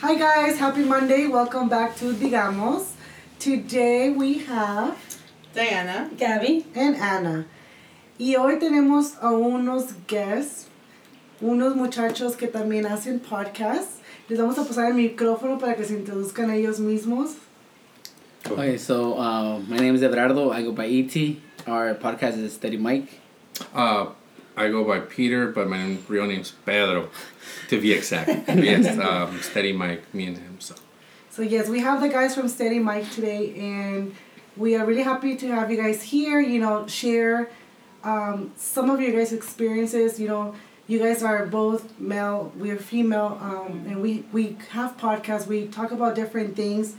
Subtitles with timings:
[0.00, 1.26] Hi guys, happy Monday.
[1.26, 2.92] Welcome back to Digamos.
[3.38, 4.94] Today we have
[5.54, 6.10] Diana.
[6.18, 6.66] Gabby.
[6.74, 7.46] and Anna.
[8.18, 10.68] Y hoy tenemos a unos guests,
[11.40, 14.00] unos muchachos que también hacen podcasts.
[14.28, 17.36] Les vamos a pasar el micrófono para que se introduzcan ellos mismos.
[18.50, 20.50] Okay, so uh, my name is Eduardo.
[20.52, 21.16] I go by ET.
[21.66, 23.08] Our podcast is Steady Mic.
[23.74, 24.08] Uh,
[24.56, 27.10] I go by Peter, but my name, real name's Pedro,
[27.68, 28.28] to be exact.
[28.48, 30.56] yes, um, Steady Mic, me and him.
[30.60, 30.74] So
[31.30, 34.14] So yes, we have the guys from Steady Mic today, and
[34.56, 36.40] we are really happy to have you guys here.
[36.40, 37.50] You know, share
[38.02, 40.18] um, some of your guys' experiences.
[40.18, 40.54] You know,
[40.86, 45.46] you guys are both male, we're female, um, and we we have podcasts.
[45.46, 46.94] We talk about different things,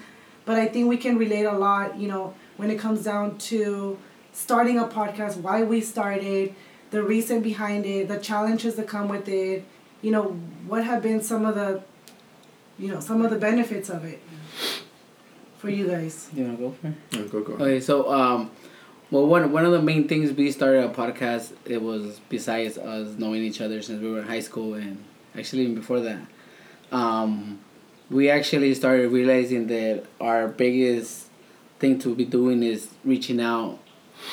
[0.45, 1.97] but I think we can relate a lot.
[1.97, 3.97] You know, when it comes down to
[4.31, 6.53] starting a podcast, why we started,
[6.91, 9.63] the reason behind it, the challenges that come with it.
[10.01, 10.23] You know,
[10.67, 11.81] what have been some of the
[12.79, 14.21] you know some of the benefits of it
[15.57, 16.93] for you guys You wanna go for it?
[17.11, 17.53] Yeah, go go.
[17.53, 18.51] Okay, so um,
[19.09, 21.53] well, one one of the main things we started a podcast.
[21.65, 25.03] It was besides us knowing each other since we were in high school and
[25.35, 26.21] actually even before that,
[26.91, 27.59] um,
[28.09, 31.27] we actually started realizing that our biggest
[31.79, 33.79] thing to be doing is reaching out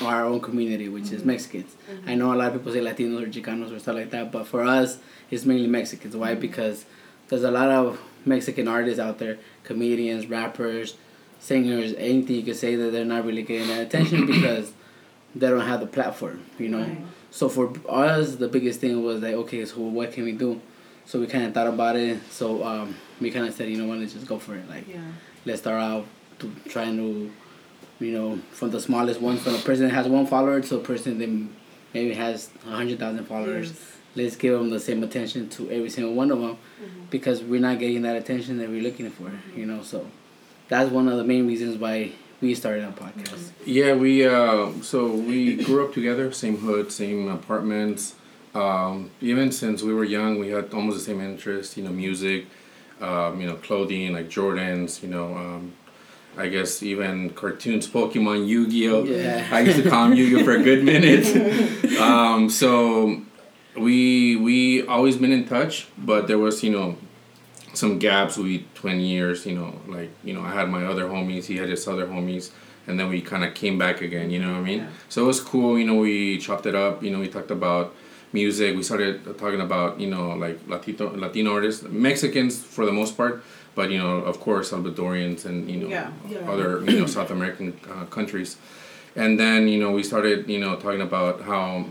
[0.02, 1.74] our own community, which is Mexicans.
[2.06, 4.46] I know a lot of people say Latinos or Chicanos or stuff like that, but
[4.46, 4.98] for us,
[5.30, 6.16] it's mainly Mexicans.
[6.16, 6.34] Why?
[6.34, 6.84] Because
[7.28, 10.96] there's a lot of Mexican artists out there, comedians, rappers,
[11.40, 14.72] singers, anything you could say that they're not really getting that attention because
[15.34, 16.78] they don't have the platform, you know.
[16.80, 16.98] Right.
[17.30, 20.60] So for us, the biggest thing was like, okay, so what can we do?
[21.06, 22.18] So we kind of thought about it.
[22.30, 24.68] So um, we kind of said, you know what, let's just go for it.
[24.70, 25.00] Like, Yeah.
[25.44, 26.06] let's start out
[26.38, 27.30] to trying to,
[28.00, 30.80] you know, from the smallest one, from a person that has one follower to a
[30.80, 31.48] person that
[31.94, 33.72] maybe has a hundred thousand followers.
[34.16, 36.56] Let's give them the same attention to every single one of them,
[37.10, 39.32] because we're not getting that attention that we're looking for.
[39.56, 40.08] You know, so
[40.68, 43.50] that's one of the main reasons why we started our podcast.
[43.64, 48.14] Yeah, we uh, so we grew up together, same hood, same apartments.
[48.54, 51.77] Um, even since we were young, we had almost the same interests.
[51.77, 52.46] You know, music,
[53.00, 55.02] um, you know, clothing like Jordans.
[55.02, 55.72] You know, um,
[56.36, 59.05] I guess even cartoons, Pokemon, Yu Gi Oh.
[59.05, 59.48] Yeah.
[59.52, 61.27] I used to call him Yu Gi Oh for a good minute.
[62.00, 63.20] um, so
[63.77, 66.96] we we always been in touch, but there was you know
[67.72, 68.36] some gaps.
[68.36, 69.46] We twenty years.
[69.46, 71.45] You know, like you know, I had my other homies.
[71.46, 72.51] He had his other homies.
[72.86, 74.80] And then we kind of came back again, you know what I mean?
[74.80, 74.89] Yeah.
[75.08, 77.95] So it was cool, you know, we chopped it up, you know, we talked about
[78.34, 78.77] music.
[78.77, 83.42] We started talking about, you know, like Latino, Latino artists, Mexicans for the most part,
[83.74, 86.11] but, you know, of course, Salvadorians and, you know, Yeah.
[86.29, 86.51] Yeah.
[86.51, 88.57] other, you know, South American uh, countries.
[89.17, 91.86] And then, you know, we started, you know, talking about how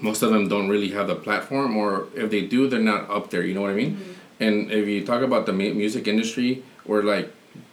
[0.00, 3.30] most of them don't really have the platform, or if they do, they're not up
[3.30, 3.96] there, you know what I mean?
[4.40, 7.30] And if you talk about the music industry, we're like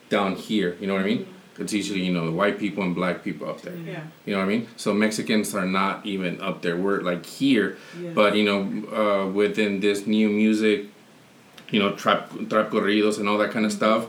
[0.09, 1.25] down here, you know what I mean?
[1.57, 3.75] It's usually, you know, the white people and black people up there.
[3.75, 4.03] Yeah.
[4.25, 4.67] You know what I mean?
[4.77, 6.77] So Mexicans are not even up there.
[6.77, 8.11] We're like here, Yeah.
[8.13, 8.59] but you know,
[9.01, 10.85] uh, within this new music,
[11.71, 14.05] you know, trap trap corridos and all that kind of stuff,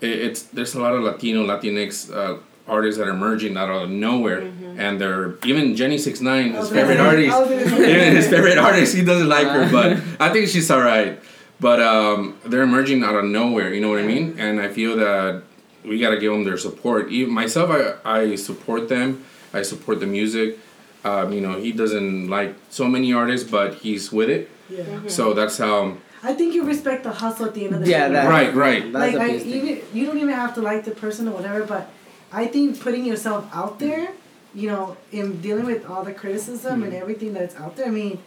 [0.00, 3.90] it, it's there's a lot of Latino Latinx uh, artists that are emerging out of
[3.90, 4.40] nowhere,
[4.78, 7.32] and they're even Jenny Six Nine, I his favorite artist.
[7.34, 10.48] I was gonna say- even his favorite artist, he doesn't like her, but I think
[10.48, 11.20] she's alright.
[11.60, 13.72] But um, they're emerging out of nowhere.
[13.72, 14.36] You know what I mean?
[14.38, 15.42] And I feel that
[15.84, 17.10] we gotta give them their support.
[17.10, 19.24] Even myself, I I support them.
[19.52, 20.58] I support the music.
[21.04, 24.50] Um, you know, he doesn't like so many artists, but he's with it.
[24.70, 25.98] yeah So that's how.
[26.24, 28.14] I think you respect the hustle at the end of the Yeah, day.
[28.14, 28.92] that- Right, right.
[28.92, 31.64] That's like the I, even, you don't even have to like the person or whatever
[31.64, 31.90] but
[32.32, 34.08] i think putting yourself out there
[34.54, 37.00] you know in dealing with all the criticism and mm.
[37.00, 38.18] everything that's out there i mean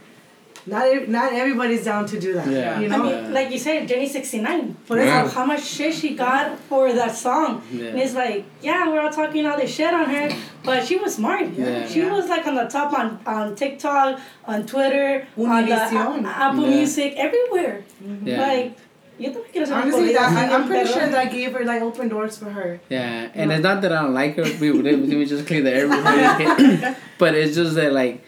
[0.67, 2.79] not ev- not everybody's down to do that Yeah.
[2.79, 4.75] you I know mean, like you said, Jenny 69.
[4.87, 7.61] Por eso- How- How much shit she got for that song.
[7.71, 7.85] Yeah.
[7.91, 10.29] And it's like, yeah, we're all talking all this shit on her,
[10.63, 11.45] but she was smart.
[11.55, 11.87] Yeah.
[11.87, 12.11] She Yeah.
[12.11, 16.25] was like on the top on, on TikTok, on Twitter, on the Univision.
[16.25, 16.75] A- Apple Yeah.
[16.75, 17.83] Music, everywhere.
[18.03, 18.27] Mm-hmm.
[18.27, 18.41] Yeah.
[18.47, 18.71] Like,
[19.19, 21.81] yo también quiero ser una honestly that, I, i'm pretty sure that gave her like
[21.81, 24.43] open doors for her Yeah, and it's not that I don't like her.
[24.61, 26.95] We we, we just clear the air.
[27.17, 28.23] but it's just that like,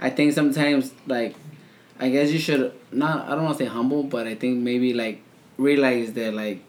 [0.00, 1.34] I think sometimes like,
[1.98, 3.26] I guess you should not.
[3.28, 5.22] I don't want to say humble, but I think maybe like
[5.56, 6.62] realize that like,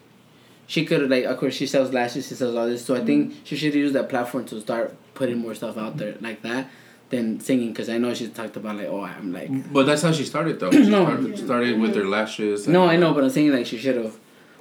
[0.66, 2.84] she could like of course she sells lashes, she sells all this.
[2.84, 3.44] So I think mm-hmm.
[3.44, 6.68] she should use that platform to start putting more stuff out there like that
[7.10, 10.02] than singing because I know she talked about like oh I'm like mm, But that's
[10.02, 10.70] how she started, though.
[10.72, 11.04] She No.
[11.04, 12.10] started, started with her mm-hmm.
[12.10, 12.64] lashes.
[12.66, 14.18] and- no I know but I'm saying like she should have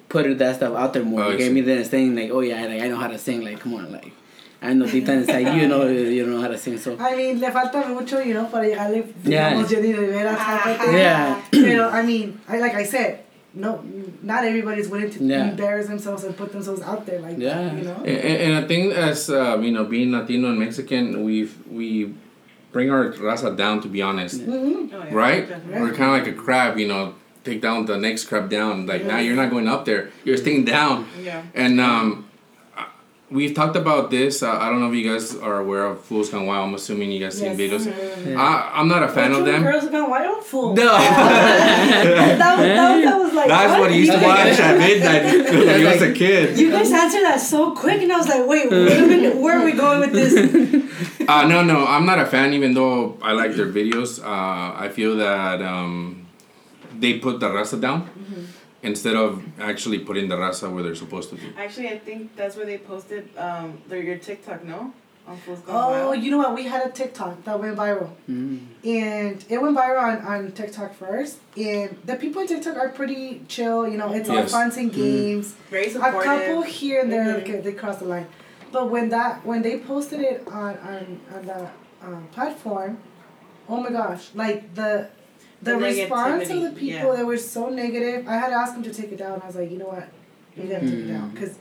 [0.10, 1.24] put that stuff out there more.
[1.24, 3.18] Oh, I you get me then saying like oh yeah like I know how to
[3.18, 4.12] sing like come on like.
[4.62, 7.16] I know deep down inside you know you don't know how to sing so I
[7.16, 9.54] mean, le falta mucho, you know, para llegarle, Yeah.
[9.54, 10.60] digamos, Jenni Rivera, Ajá.
[10.78, 10.94] sácate.
[10.94, 11.42] Yeah.
[11.52, 13.20] Pero, I mean, I, like I said,
[13.54, 13.84] no,
[14.24, 15.50] not everybody's willing to Yeah.
[15.50, 17.56] embarrass themselves and put themselves out there like Yeah.
[17.70, 17.78] that.
[17.78, 17.98] You know.
[18.06, 22.14] And, and I think as um, you know, being Latino and Mexican, we we
[22.72, 23.82] bring our raza down.
[23.82, 25.14] To be honest, hmm Oh, yeah.
[25.14, 25.48] right?
[25.48, 25.82] Definitely.
[25.82, 27.14] We're kind of like a crab, you know.
[27.46, 28.88] Take down the next crab down.
[28.88, 30.10] Like now, you're not going up there.
[30.24, 31.06] You're staying down.
[31.24, 31.44] Yeah.
[31.54, 32.25] And um, I-
[33.36, 34.42] we've talked about this.
[34.42, 36.70] Uh, I don't know if you guys are aware of Fools Gone Wild.
[36.70, 37.60] I'm assuming you guys seen Yes.
[37.60, 37.86] videos.
[38.26, 38.42] Yeah.
[38.42, 39.64] I, I'm not a fan of Two them.
[39.64, 40.44] Girls Gone Wild?
[40.46, 40.74] Fool.
[40.76, 40.86] No.
[40.98, 45.24] that, was, that, was, that was like, That's what he used to watch at midnight
[45.68, 46.58] when he was a kid.
[46.58, 49.60] You guys answered that so quick, and I was like, wait, wait a minute, where
[49.60, 50.34] are we going with this?
[51.28, 52.54] Uh, no, no, I'm not a fan.
[52.54, 56.26] Even though I like their videos, uh, I feel that um,
[56.98, 58.10] they put the raza down
[58.86, 61.48] instead of actually putting the raza where they're supposed to be.
[61.58, 64.94] Actually, I think that's where they posted um their your TikTok, no?
[65.28, 66.24] On Fools Gone Oh, Wild.
[66.24, 66.54] you know what?
[66.54, 68.12] We had a TikTok that went viral.
[68.30, 68.60] Mm.
[68.86, 71.40] And it went viral on, on TikTok first.
[71.58, 73.88] And the people on TikTok are pretty chill.
[73.92, 74.52] You know, it's all Yes.
[74.52, 75.46] fun and games.
[75.72, 76.22] Very supportive.
[76.22, 77.42] A couple here and there, Mhm.
[77.42, 78.28] okay, they cross the line.
[78.72, 81.04] But when that when they posted it on on,
[81.36, 81.62] on the
[82.06, 82.92] um, platform,
[83.72, 84.24] oh my gosh!
[84.44, 84.92] Like the
[85.62, 87.16] the, The response of the people yeah.
[87.16, 88.28] they were so negative.
[88.28, 89.42] I had to ask them to take it down.
[89.42, 90.08] I was like, you know what,
[90.56, 91.56] you gotta take it down because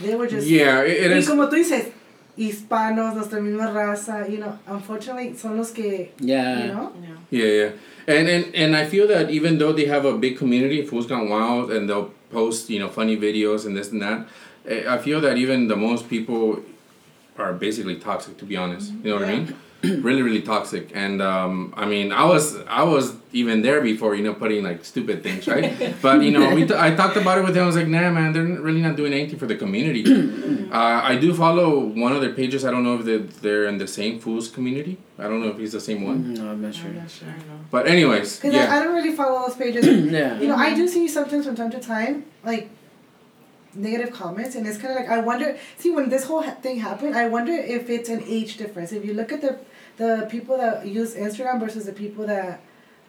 [0.00, 1.28] they were just Yeah, it, it y is.
[1.28, 1.92] como tú dices,
[2.36, 6.66] hispanos, nuestra misma raza, you know, unfortunately son los que, Yeah.
[6.66, 7.10] you know, Yeah.
[7.30, 7.70] Yeah, yeah,
[8.06, 11.28] and and and I feel that even though they have a big community, Fools Gone
[11.28, 14.26] Wild, and they'll post you know funny videos and this and that,
[14.66, 16.62] eh, I feel that even the most people
[17.38, 18.36] are basically toxic.
[18.38, 19.54] To be honest, you know what I mean?
[20.02, 20.90] really, really toxic.
[20.94, 24.84] And um, I mean, I was I was even there before, you know, putting like
[24.84, 25.94] stupid things, right?
[26.02, 27.64] but you know, we t- I talked about it with him.
[27.64, 30.02] I was like, nah, man, they're really not doing anything for the community.
[30.72, 32.64] uh, I do follow one of their pages.
[32.64, 34.98] I don't know if they're, they're in the same Fools community.
[35.18, 36.34] I don't know if he's the same one.
[36.34, 36.86] No, I'm not sure.
[36.88, 37.28] I'm not sure.
[37.28, 37.60] I don't know.
[37.70, 38.72] But anyways, Because yeah.
[38.72, 39.84] I, I don't really follow those pages.
[40.14, 40.38] Yeah.
[40.40, 42.70] you know, I do see sometimes from time to time, like
[43.74, 45.56] negative comments, and it's kind of like I wonder.
[45.78, 48.92] See, when this whole ha- thing happened, I wonder if it's an age difference.
[48.92, 49.58] If you look at the
[49.96, 52.60] the people that use Instagram versus the people that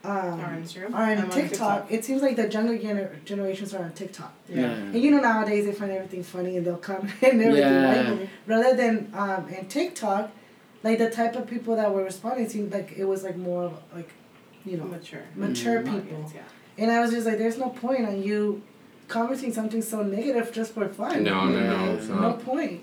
[0.04, 0.22] um, Are
[0.54, 1.92] on are on I'm on TikTok, TikTok.
[1.92, 4.32] it seems like the younger gener- generations are on TikTok.
[4.48, 4.66] Yeah.
[4.66, 8.10] And you know nowadays they find everything funny and they'll comment and everything, Yeah.
[8.12, 8.30] right?
[8.46, 10.30] Rather than um in TikTok,
[10.84, 14.10] like the type of people that were responding seemed like it was like more like,
[14.64, 15.24] you know, Mature.
[15.36, 15.86] mature Mm.
[15.86, 16.00] people.
[16.18, 16.42] Audience, yeah.
[16.78, 18.62] And I was just like, there's no point on you
[19.08, 21.24] commenting something so negative just for fun.
[21.24, 22.82] No, no, no, no point.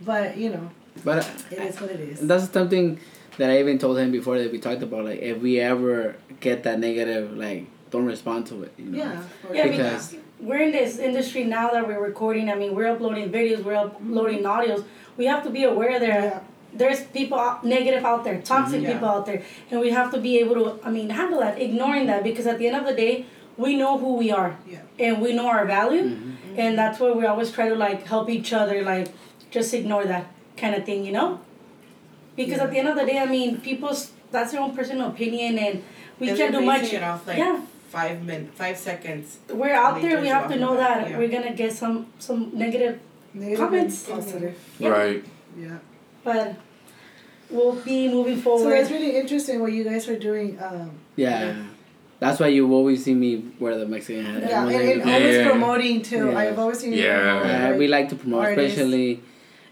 [0.00, 0.70] But you know,
[1.04, 2.20] But it is what it is.
[2.20, 3.00] that's something
[3.40, 5.04] that I even told him before that we talked about.
[5.06, 8.72] Like, if we ever get that negative, like, don't respond to it.
[8.78, 8.98] You know?
[8.98, 9.22] Yeah.
[9.48, 10.16] or- Yeah, I mean, Because-
[10.48, 12.50] we're in this industry now that we're recording.
[12.50, 14.84] I mean, we're uploading videos, we're uploading audios.
[15.16, 16.22] We have to be aware there.
[16.22, 16.40] Yeah.
[16.80, 18.92] There's people out, negative out there, toxic Mhm.
[18.92, 19.40] people out there,
[19.70, 22.58] and we have to be able to, I mean, handle that, ignoring that, because at
[22.60, 23.24] the end of the day,
[23.64, 24.78] we know who we are, Yeah.
[25.04, 26.60] and we know our value, Mm-hmm.
[26.62, 29.08] and that's why we always try to like help each other, like
[29.50, 30.26] just ignore that
[30.62, 31.40] kind of thing, you know?
[32.44, 35.58] Because at the end of the day, I mean, people's that's their own personal opinion,
[35.58, 35.82] and
[36.18, 36.82] we And can't do much.
[36.82, 37.60] basing It off like yeah,
[37.96, 39.38] five minutes, five seconds.
[39.60, 40.20] we're out there.
[40.20, 41.18] We have to know that, that yeah.
[41.18, 42.94] we're gonna get some some negative,
[43.34, 43.96] Negative Comments.
[44.08, 44.54] positive.
[44.78, 44.88] Yeah.
[44.88, 45.24] Right.
[45.58, 45.78] Yeah.
[46.24, 46.54] but
[47.50, 48.58] we'll be moving forward.
[48.60, 48.78] So forward.
[48.80, 50.58] that's really interesting what you guys are doing.
[50.62, 51.54] Um, Yeah.
[52.20, 54.42] That's why you always see me wear the Mexican hat.
[54.42, 55.48] yeah, and, and always Yeah.
[55.50, 56.26] promoting too.
[56.30, 56.38] Yeah.
[56.38, 57.46] I've always seen you Yeah.
[57.46, 58.76] Yeah, like, we like to promote, artists.
[58.76, 59.22] especially,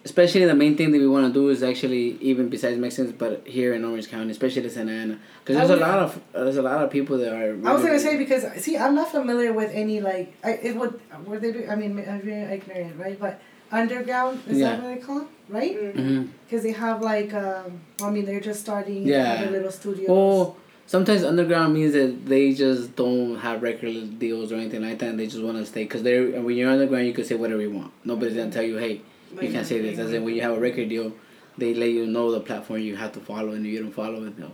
[0.05, 3.47] especially the main thing that we want to do is actually even besides Mexicans, but
[3.47, 6.57] here in Orange County, especially the Santa Ana, because I there's a lot of there's
[6.57, 7.53] a lot of people that are.
[7.69, 11.01] I was gonna say because see, I'm not familiar with any like I it would
[11.27, 13.41] were they be, I mean I'm very ignorant right, but
[13.71, 14.77] underground is Yeah.
[14.77, 15.77] that what they call it, right?
[15.77, 15.95] Mm.
[15.97, 16.29] Mhm.
[16.47, 19.43] Because they have like um I mean they're just starting Yeah.
[19.43, 20.09] their little studios.
[20.09, 25.11] Well, sometimes underground means that they just don't have record deals or anything like that.
[25.11, 27.61] and They just want to stay because they're when you're underground, you can say whatever
[27.61, 27.93] you want.
[28.05, 29.03] Nobody's gonna tell you, hey,
[29.41, 29.99] you can't say this.
[29.99, 31.13] As in, when you have a record deal,
[31.57, 34.25] they let you know the platform you have to follow, and if you don't follow
[34.25, 34.53] it, no.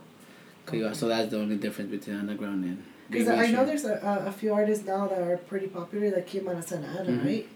[0.67, 2.83] 'Cause you- So that's the only difference between underground and.
[3.11, 6.27] Because I know there's a, a, a few artists now that are pretty popular that
[6.27, 7.25] came out of Santa Ana, Mhm.
[7.25, 7.47] right?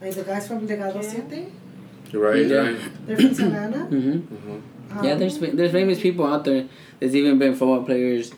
[0.00, 1.00] Like the guys from Legado Yeah.
[1.02, 1.52] Siete,
[2.12, 2.46] Right.
[2.46, 2.56] Yeah.
[2.58, 2.76] Right.
[3.06, 3.88] they're from Santa Ana.
[3.90, 4.20] Mhm.
[4.22, 4.60] Mhm.
[4.98, 6.66] Um, Yeah, there's there's famous people out there.
[7.00, 8.32] There's even been football players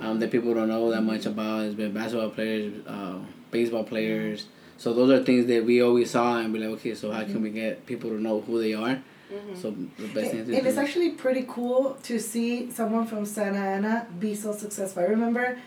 [0.00, 1.60] um, that people don't know that much about.
[1.62, 3.18] There's been basketball players, uh,
[3.50, 4.46] baseball players.
[4.78, 7.42] So those are things that we always saw and be like, okay, so how can
[7.42, 9.02] we get people to know who they are?
[9.30, 9.56] Mhm.
[9.60, 10.68] So the best thing And, to and do.
[10.68, 15.02] it's actually pretty cool to see someone from Santa Ana be so successful.
[15.02, 15.58] I remember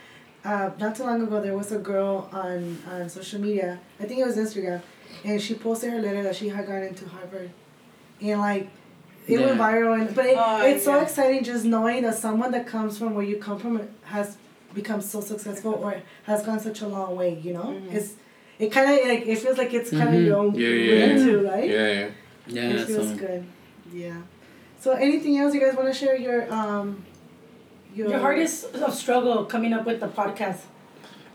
[0.44, 4.18] uh, not too long ago there was a girl on, on social media, I think
[4.20, 4.80] it was Instagram,
[5.24, 7.50] and she posted her letter that she had gone into Harvard.
[8.20, 8.68] And like,
[9.28, 10.00] it went viral.
[10.00, 13.24] And, but it, Oh, it's so exciting just knowing that someone that comes from where
[13.24, 14.36] you come from has
[14.74, 17.38] become so successful or has gone such a long way.
[17.40, 17.92] You know, Mhm.
[17.94, 18.14] it's
[18.62, 20.26] it kind of like it feels like it's kind of Mhm.
[20.26, 21.24] your own Yeah, win yeah.
[21.24, 21.68] too, right?
[21.76, 22.08] Yeah, yeah.
[22.56, 23.42] Yeah, it feels so good.
[23.92, 24.18] Yeah.
[24.80, 26.16] So anything else you guys want to share?
[26.16, 27.04] Your um.
[27.94, 30.60] Your hardest of struggle coming up with the podcast.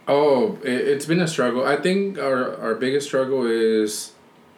[0.07, 1.63] Oh, it, it's been a struggle.
[1.63, 4.13] I think our, our biggest struggle is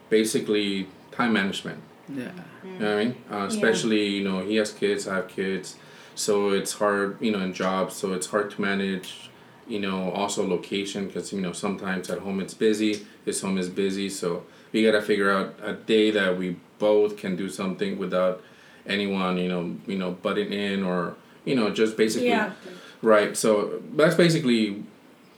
[0.10, 1.80] basically time management.
[2.08, 2.32] yeah.
[2.64, 3.16] You know what I mean?
[3.32, 5.76] Uh, especially, you know, he has kids, I have kids.
[6.16, 7.96] So it's hard, you know, in jobs.
[7.96, 9.29] So it's hard to manage,
[9.70, 13.70] you know, also location because, you know, sometimes at home it's busy, his home is
[13.70, 14.10] busy.
[14.10, 18.42] So we got to figure out a day that we both can do something without
[18.86, 22.30] anyone, you know, you know, butting in or, you know, just basically.
[22.30, 22.54] Yeah.
[23.02, 23.38] Right.
[23.38, 24.84] So that's basically,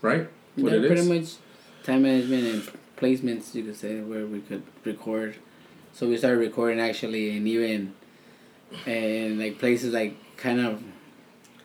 [0.01, 0.27] right?
[0.55, 1.09] What yeah, it pretty is.
[1.09, 5.35] much time management and placements you could say where we could record.
[5.93, 7.93] So we started recording actually and even
[8.85, 10.81] and like places like kind of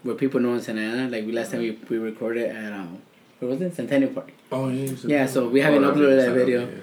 [0.07, 1.09] where people know in Santa Ana.
[1.09, 3.03] Like we last time we, we recorded at um
[3.39, 3.75] where was it?
[3.75, 4.31] Centennial Park.
[4.51, 4.93] Oh, yeah.
[5.05, 6.67] Yeah, so we haven't uploaded that video.
[6.67, 6.75] Yeah.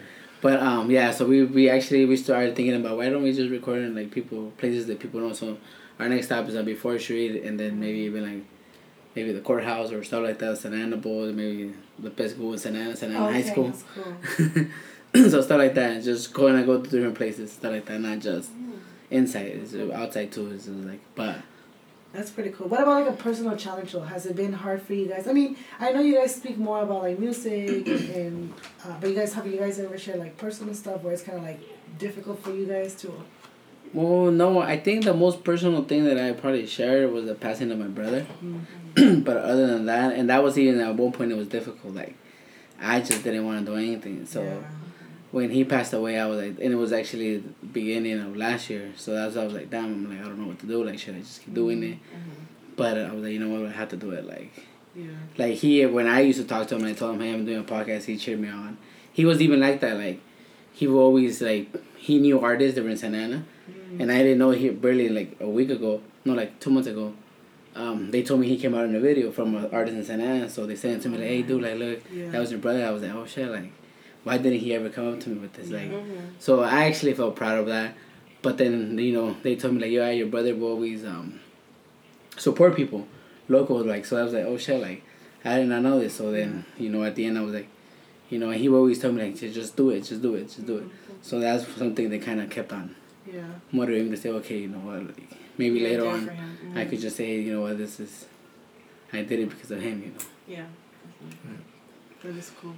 [0.41, 3.49] But um yeah, so we, we actually we started thinking about why don't we just
[3.49, 5.33] record in like people places that people know.
[5.33, 5.57] So
[5.99, 8.45] our next stop is on Before Street and then maybe even like
[9.15, 12.59] maybe the courthouse or stuff like that, Santa Ana Bowl, maybe the best school in
[12.59, 13.69] Santa Ana, Santa Ana High School.
[13.69, 13.83] that's
[14.45, 14.65] cool.
[15.29, 16.03] so stuff like that.
[16.03, 18.49] Just going to go to different places, stuff like that, not just
[19.11, 19.45] inside.
[19.47, 20.51] It's outside too.
[20.51, 21.37] It's like but
[22.13, 22.67] That's pretty cool.
[22.67, 24.01] What about like a personal challenge though?
[24.01, 25.27] Has it been hard for you guys?
[25.27, 28.53] I mean, I know you guys speak more about like music and,
[28.86, 31.39] uh, but you guys have you guys ever shared like personal stuff where it's kind
[31.39, 31.60] of like
[31.98, 33.12] difficult for you guys to?
[33.93, 37.72] well no, I think the most personal thing that I probably shared was the passing
[37.72, 38.25] of my brother.
[38.96, 41.96] but other than that, and that was even at one point it was difficult.
[41.96, 42.15] Like
[42.79, 44.27] I just didn't want to do anything.
[44.27, 44.60] So Yeah.
[45.33, 48.69] When he passed away, I was like, and it was actually the beginning of last
[48.69, 48.93] year.
[48.95, 50.83] So that's why I was like, damn, I'm like, I don't know what to do.
[50.83, 51.97] Like, should I just keep doing it?
[52.75, 54.25] But I was like, you know what, I have to do it.
[54.25, 54.51] Like,
[54.95, 55.05] Yeah.
[55.39, 57.45] like he, when I used to talk to him and I told him, hey, I'm
[57.45, 58.77] doing a podcast, he cheered me on.
[59.11, 59.97] He was even like that.
[59.97, 60.19] Like,
[60.71, 63.45] he would always, like, he knew artists that were in Santa Ana.
[63.99, 67.13] And I didn't know he barely, like, a week ago, no, like, two months ago.
[67.75, 70.23] Um, they told me he came out in a video from an artist in Santa
[70.25, 70.49] Ana.
[70.49, 72.29] So they sent it to me, like, hey, dude, like, look, Yeah.
[72.29, 72.85] that was your brother.
[72.85, 73.71] I was like, oh, shit, like,
[74.23, 75.69] why didn't he ever come up to me with this?
[75.69, 76.17] Like, Mm-hmm.
[76.39, 77.95] so I actually felt proud of that.
[78.41, 81.39] But then, you know, they told me, like, yeah, your brother will always um,
[82.37, 83.07] support people,
[83.47, 83.83] local.
[83.83, 85.03] Like, so I was like, oh, shit, like,
[85.45, 86.15] I did not know this.
[86.15, 87.67] So then, you know, at the end, I was like,
[88.29, 90.43] you know, he would always tell me, like, just, just do it, just do it,
[90.45, 90.83] just do it.
[91.21, 92.95] So that's something that kind of kept on
[93.31, 93.43] Yeah.
[93.71, 96.27] motivating me to say, okay, you know what, like, maybe You're later on.
[96.27, 96.77] Mm-hmm.
[96.77, 98.25] I could just say, you know what, this is,
[99.13, 100.25] I did it because of him, you know.
[100.47, 100.65] Yeah.
[102.23, 102.75] That is cool.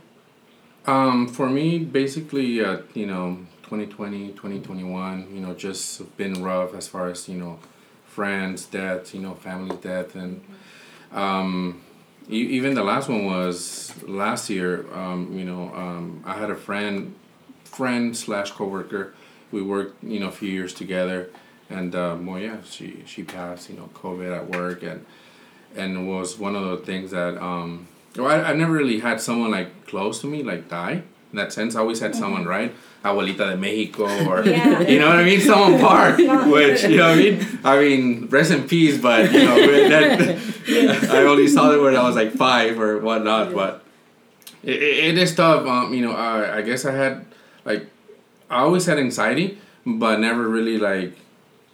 [0.87, 6.87] Um, for me, basically, uh, you know, 2020, 2021, you know, just been rough as
[6.87, 7.59] far as, you know,
[8.05, 10.15] friends, death, you know, family death.
[10.15, 10.43] And
[11.11, 11.81] um,
[12.29, 16.55] e- even the last one was last year, um, you know, um, I had a
[16.55, 17.15] friend,
[17.63, 19.15] friend slash coworker.
[19.51, 21.31] We worked, you know, a few years together.
[21.67, 24.83] And, um, well, yeah, she, she passed, you know, COVID at work.
[24.83, 25.03] And,
[25.75, 29.51] and it was one of the things that, um, well, I, never really had someone
[29.51, 31.03] like close to me like die.
[31.31, 34.81] In that sense, I always had someone right, Abuelita de Mexico, or Yeah.
[34.87, 36.13] you know what I mean, someone par,
[36.49, 37.59] which you know what I mean.
[37.63, 42.03] I mean, rest in peace, but you know, that, I only saw it when I
[42.03, 43.53] was like five or whatnot.
[43.53, 43.83] But
[44.63, 45.67] it, it, is tough.
[45.67, 47.25] Um, you know, I I guess I had
[47.65, 47.87] like
[48.49, 51.17] I always had anxiety, but never really like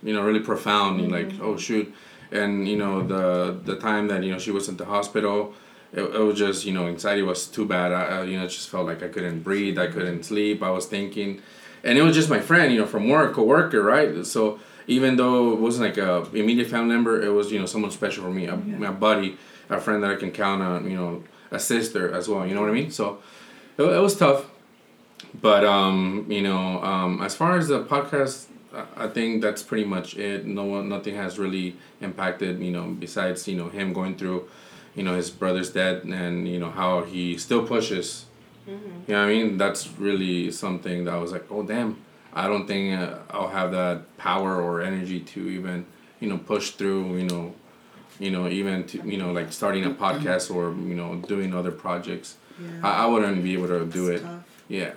[0.01, 1.11] you know really profound.
[1.11, 1.93] Like oh shoot,
[2.31, 5.53] and you know the the time that you know she was in the hospital
[5.93, 7.91] it, it was just you know anxiety was too bad.
[7.91, 10.61] I, I you know just felt like i couldn't breathe i couldn't sleep.
[10.63, 11.41] I was thinking
[11.83, 14.25] and it was just my friend you know from work co-worker right?
[14.25, 17.91] So even though it wasn't like a immediate family member it was you know someone
[17.91, 19.37] special for me a, my buddy
[19.69, 22.61] a friend that i can count on you know a sister as well you know
[22.61, 22.91] what i mean?
[22.91, 23.19] So
[23.77, 24.45] it, it was tough.
[25.41, 29.83] But um you know um as far as the podcast I- I think that's pretty
[29.83, 30.45] much it.
[30.45, 32.61] No one, nothing has really impacted.
[32.61, 34.47] You know, besides you know him going through,
[34.95, 38.25] you know, his brother's dead and you know how he still pushes.
[38.67, 38.73] You
[39.07, 39.57] know what I mean?
[39.57, 41.97] That's really something that I was like, oh damn.
[42.33, 45.85] I don't think uh, I'll have that power or energy to even,
[46.21, 47.17] you know, push through.
[47.17, 47.53] You know,
[48.19, 51.71] you know, even to you know like starting a podcast or you know doing other
[51.71, 52.37] projects.
[52.61, 52.87] Yeah.
[52.87, 54.25] I, I wouldn't be able to do It's it.
[54.25, 54.43] tough.
[54.69, 54.91] Yeah.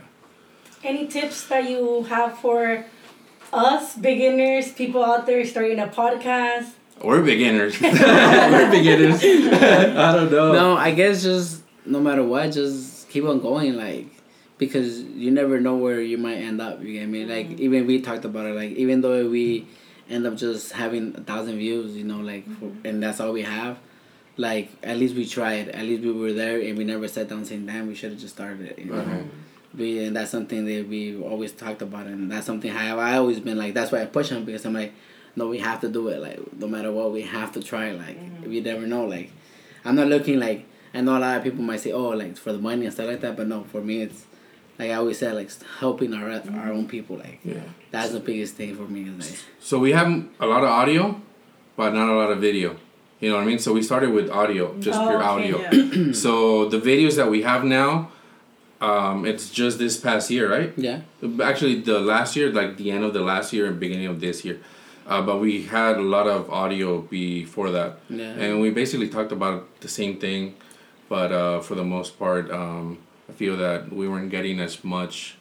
[0.85, 2.85] Any tips that you have for
[3.53, 6.71] us beginners, people out there starting a podcast?
[7.03, 7.81] We're beginners.
[7.81, 9.23] We're beginners.
[9.25, 10.53] I don't know.
[10.53, 14.07] No, I guess just no matter what, just keep on going, like
[14.59, 16.83] because you never know where you might end up.
[16.83, 17.25] You get me?
[17.25, 17.63] Like mm-hmm.
[17.63, 18.55] even we talked about it.
[18.55, 19.67] Like even though we
[20.09, 22.87] end up just having a thousand views, you know, like for, mm-hmm.
[22.87, 23.79] and that's all we have.
[24.37, 25.69] like at least we tried.
[25.69, 28.21] At least we were there, and we never sat down saying, "Damn, we should have
[28.21, 29.03] just started it." You know?
[29.03, 29.27] Right.
[29.77, 33.41] We, and that's something that we always talked about, and that's something I I always
[33.41, 33.75] been like.
[33.75, 34.93] That's why I push him because I'm like,
[35.37, 36.21] no, we have to do it.
[36.21, 37.93] Like no matter what, we have to try.
[37.93, 39.05] Like we never know.
[39.07, 39.31] Like
[39.85, 42.53] I'm not looking like I know a lot of people might say, oh, like for
[42.53, 44.25] the money and stuff like that, but no, for me it's
[44.79, 45.51] like I always said, like
[45.81, 47.17] helping our our own people.
[47.17, 47.61] Like Yeah.
[47.91, 49.05] that's the biggest thing for me.
[49.11, 50.09] Like So we have
[50.41, 51.21] a lot of audio,
[51.77, 52.77] but not a lot of video.
[53.21, 53.59] You know what I mean?
[53.59, 55.61] So we started with audio, just Oh, pure okay, audio.
[55.61, 56.13] Yeah.
[56.25, 58.11] So the videos that we have now,
[58.81, 60.73] um, it's just this past year, right?
[60.77, 61.01] yeah,
[61.43, 64.45] Actually, the last year, like the end of the last year and beginning of this
[64.45, 64.59] year.
[65.07, 67.99] Uh, but we had a lot of audio before that.
[68.09, 68.25] Yeah.
[68.33, 70.55] And we basically talked about the same thing,
[71.09, 75.37] but uh, for the most part, um, I feel that we weren't getting as much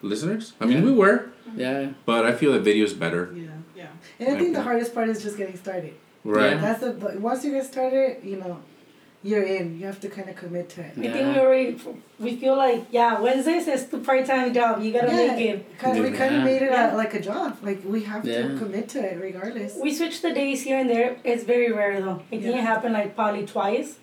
[0.00, 0.52] listeners.
[0.60, 0.84] I mean, Yeah.
[0.84, 1.26] we were,
[1.56, 3.30] yeah, but I feel the video is better.
[3.34, 3.44] Yeah.
[3.76, 3.86] Yeah.
[4.18, 4.64] And I think the Okay.
[4.68, 5.94] hardest part is just getting started.
[6.24, 6.52] Right.
[6.52, 6.60] Yeah.
[6.60, 8.58] That's the but once you get started, you know,
[9.24, 9.78] you're in.
[9.78, 10.92] You have to kind of commit to it.
[10.98, 11.78] I think we already
[12.18, 14.82] we feel like yeah Wednesdays is the part time job.
[14.82, 15.78] You gotta make it.
[15.78, 16.94] Kind of, we kind of made it Yeah.
[16.94, 17.56] a, like a job.
[17.62, 18.42] Like we have Yeah.
[18.48, 19.76] to commit to it regardless.
[19.80, 21.16] We switch the days here and there.
[21.24, 22.20] It's very rare though.
[22.32, 22.58] I think Yeah.
[22.58, 23.96] it happened like probably twice,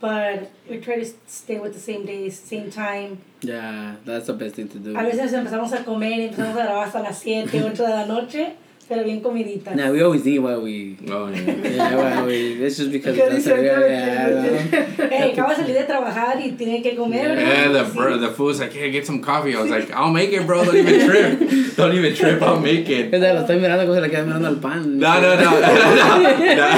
[0.00, 3.18] but we try to stay with the same days, same time.
[3.40, 3.94] yeah.
[4.04, 4.90] That's the best thing to do.
[4.96, 8.06] A veces empezamos a comer y empezamos a grabar hasta las 7, 8 de la
[8.06, 8.54] noche,
[8.88, 9.74] pero bien comiditas.
[9.74, 10.96] Now we always eat what we.
[11.10, 11.38] Oh, yeah.
[11.78, 14.86] Yeah, well, we, it's just because Because that's he said yeah, that, yeah, yeah.
[14.86, 15.08] I know.
[15.08, 17.28] Hey, acaba de salir de trabajar y tiene que comer.
[17.28, 17.46] ¿verdad?
[17.46, 17.94] Yeah, the Sí.
[17.96, 19.54] bro, the fool's like, hey, get some coffee.
[19.54, 20.64] I was like, I'll make it, bro.
[20.64, 21.76] Don't even trip.
[21.76, 22.42] Don't even trip.
[22.42, 23.12] I'll make it.
[23.12, 24.98] Es de, lo estoy mirando como se le queda mirando al pan.
[24.98, 26.68] No, no, no, no, no.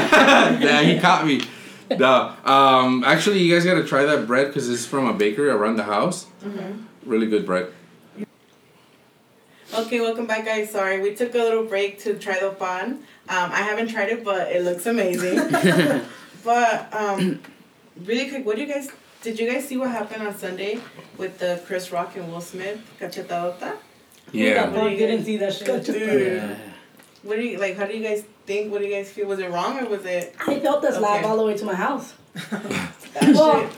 [0.61, 1.41] Nah, he caught me.
[1.99, 5.77] No, um, actually, you guys gotta try that bread because it's from a bakery around
[5.77, 6.27] the house.
[7.05, 7.67] Really good bread.
[9.73, 10.71] Okay, welcome back, guys.
[10.71, 13.05] Sorry, we took a little break to try the fun.
[13.29, 15.37] Um, I haven't tried it, but it looks amazing.
[16.45, 17.41] but um,
[18.05, 18.91] really quick, what do you guys?
[19.23, 20.81] Did you guys see what happened on Sunday
[21.19, 23.77] with the Chris Rock and Will Smith cachetadota?
[24.33, 24.55] Yeah.
[24.67, 25.85] That part didn't see that shit.
[25.85, 26.21] Dude.
[26.37, 26.57] Yeah.
[27.23, 27.77] What do you like?
[27.77, 28.73] How do you guys think?
[28.73, 29.29] What do you guys feel?
[29.29, 30.35] Was it wrong or was it?
[30.49, 31.29] I felt this slap Okay.
[31.29, 32.15] all the way to my house.
[33.23, 33.73] Well, shit?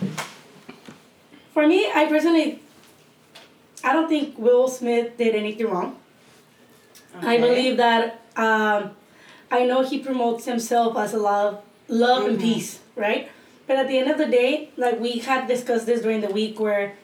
[1.55, 2.62] For me, I personally,
[3.85, 5.97] I don't think Will Smith did anything wrong.
[7.21, 8.93] I believe that um,
[9.51, 12.43] I know he promotes himself as a love, love and Mhm.
[12.43, 13.29] peace, right?
[13.67, 16.59] But at the end of the day, like we had discussed this during the week,
[16.59, 16.95] where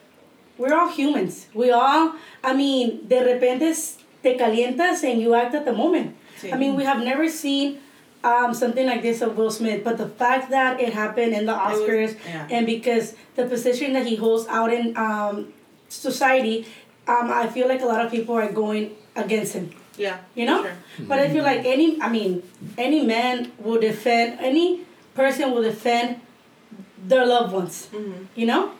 [0.57, 1.45] we're all humans.
[1.53, 2.13] We all,
[2.43, 3.75] I mean, de repente
[4.23, 6.15] te calientas and you act at the moment.
[6.51, 7.79] I mean, we have never seen
[8.23, 11.53] um, something like this of Will Smith, but the fact that it happened in the
[11.53, 12.47] was- Oscars yeah.
[12.51, 15.53] and because the position that he holds out in um,
[15.89, 16.65] society,
[17.07, 19.71] um, I feel like a lot of people are going against him.
[19.97, 20.63] yeah, You know?
[20.63, 20.77] sure.
[21.07, 22.41] But I feel like any, I mean,
[22.77, 24.81] any man will defend, any
[25.13, 26.21] person will defend
[27.05, 27.87] their loved ones.
[27.91, 28.27] Mhm.
[28.35, 28.71] You know?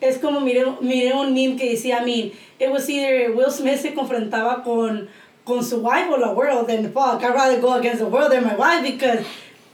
[0.00, 3.80] Es como miré, miré un meme que decía, I mean, it was either Will Smith
[3.80, 5.08] se confrontaba con,
[5.44, 8.44] con su wife or the world, then fuck, I'd rather go against the world than
[8.44, 9.24] my wife because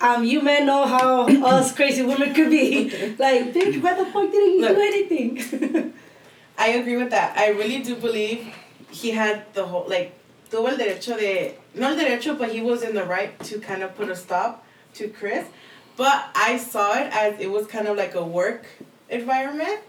[0.01, 2.89] um, you men know how us crazy women could be.
[3.19, 4.77] like, bitch, why the fuck didn't you Look.
[4.77, 5.93] do anything?
[6.59, 7.37] I agree with that.
[7.37, 8.55] I really do believe
[8.91, 10.13] he had the whole like
[10.51, 13.83] tuvo el derecho de no el derecho, but he was in the right to kind
[13.83, 15.47] of put a stop to Chris.
[15.97, 18.67] But I saw it as it was kind of like a work
[19.09, 19.81] environment.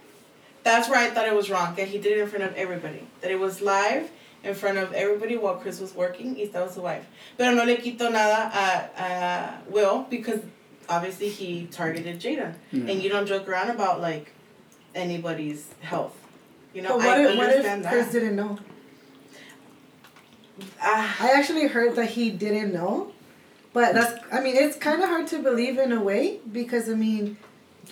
[0.63, 3.07] That's where I thought it was wrong that he did it in front of everybody.
[3.21, 4.09] That it was live
[4.43, 7.05] in front of everybody while Chris was working y estaba su wife.
[7.37, 10.41] Pero no le quito nada a, a Will because
[10.89, 12.55] obviously he targeted Jada.
[12.73, 12.91] Mm.
[12.91, 14.33] And you don't joke around about like
[14.95, 16.15] anybody's health.
[16.73, 17.93] You know, but what I if, what understand if that.
[17.93, 18.57] Chris didn't know?
[20.81, 23.11] Ah, I actually heard that he didn't know,
[23.73, 26.93] but that's I mean it's kind of hard to believe in a way because I
[26.93, 27.37] mean,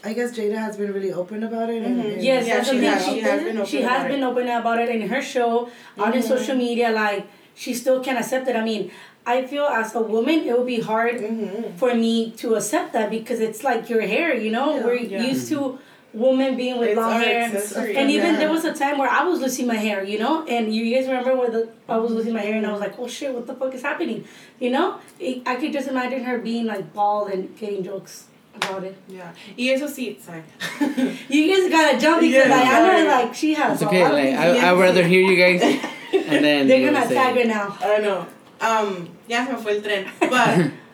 [0.03, 1.81] I guess Jada has been really open about it.
[1.83, 2.13] And, Mhm.
[2.13, 4.25] and- Yes, Yeah, she has- She, she has been she open has about been it.
[4.25, 6.27] open about it in her show, on in Mhm.
[6.27, 6.91] social media.
[6.91, 8.55] Like she still can't accept it.
[8.55, 8.91] I mean,
[9.25, 11.75] I feel as a woman, it would be hard mhm.
[11.77, 14.35] for me to accept that because it's like your hair.
[14.35, 14.85] You know, Yeah.
[14.85, 15.23] we're Yeah.
[15.31, 15.77] used to
[16.13, 17.43] women being with It's long hair.
[17.43, 17.95] accessory.
[17.95, 18.39] And even Yeah.
[18.39, 21.07] there was a time where I was losing my hair, you know, and you guys
[21.07, 23.47] remember where the I was losing my hair, and I was like, "Oh shit, what
[23.47, 24.25] the fuck is happening?"
[24.59, 28.83] You know, it, I could just imagine her being like bald and getting jokes about
[28.83, 28.95] it.
[29.07, 29.31] Yeah.
[29.57, 30.43] Y eso sí, sorry.
[31.29, 33.07] You guys gotta jump because Yeah, Diana, sorry.
[33.07, 33.73] like she has.
[33.81, 34.03] It's okay.
[34.03, 35.61] Like I, I'd rather hear you guys,
[36.13, 37.77] and then They're gonna tag her now.
[37.79, 38.25] I don't know.
[38.59, 40.05] Um, ya se me fue el tren.
[40.19, 40.71] But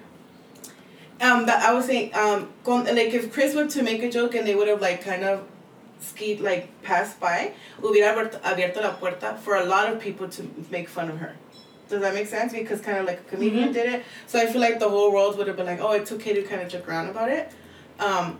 [1.21, 4.35] um, but I was saying um, con, like if Chris were to make a joke
[4.35, 5.45] and they would have like kind of
[5.99, 10.47] skied like passed by, hubiera abierto, abierto la puerta for a lot of people to
[10.69, 11.35] make fun of her.
[11.89, 12.51] Does that make sense?
[12.53, 13.73] Because kind of like a comedian Mhm.
[13.73, 14.03] did it.
[14.27, 16.43] So I feel like the whole world would have been like, oh, it's okay to
[16.43, 17.49] kind of joke around about it.
[17.99, 18.39] Um,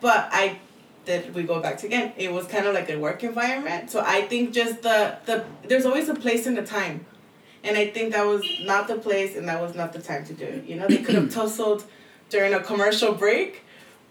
[0.00, 0.58] but I
[1.06, 2.12] that we go back to again.
[2.16, 3.90] It was kind of like a work environment.
[3.90, 7.06] So I think just the the there's always a place and a time,
[7.62, 10.32] and I think that was not the place and that was not the time to
[10.32, 10.64] do it.
[10.66, 11.84] You know, they could have tussled
[12.30, 13.62] during a commercial break,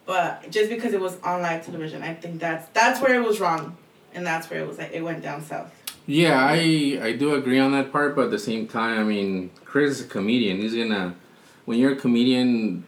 [0.06, 3.40] but just because it was on live television, I think that's that's where it was
[3.40, 3.78] wrong,
[4.14, 5.72] and that's where it was like it went down south.
[6.06, 9.52] Yeah, I I do agree on that part, but at the same time, I mean,
[9.64, 10.58] Chris is a comedian.
[10.58, 11.16] He's gonna,
[11.66, 12.86] when you're a comedian,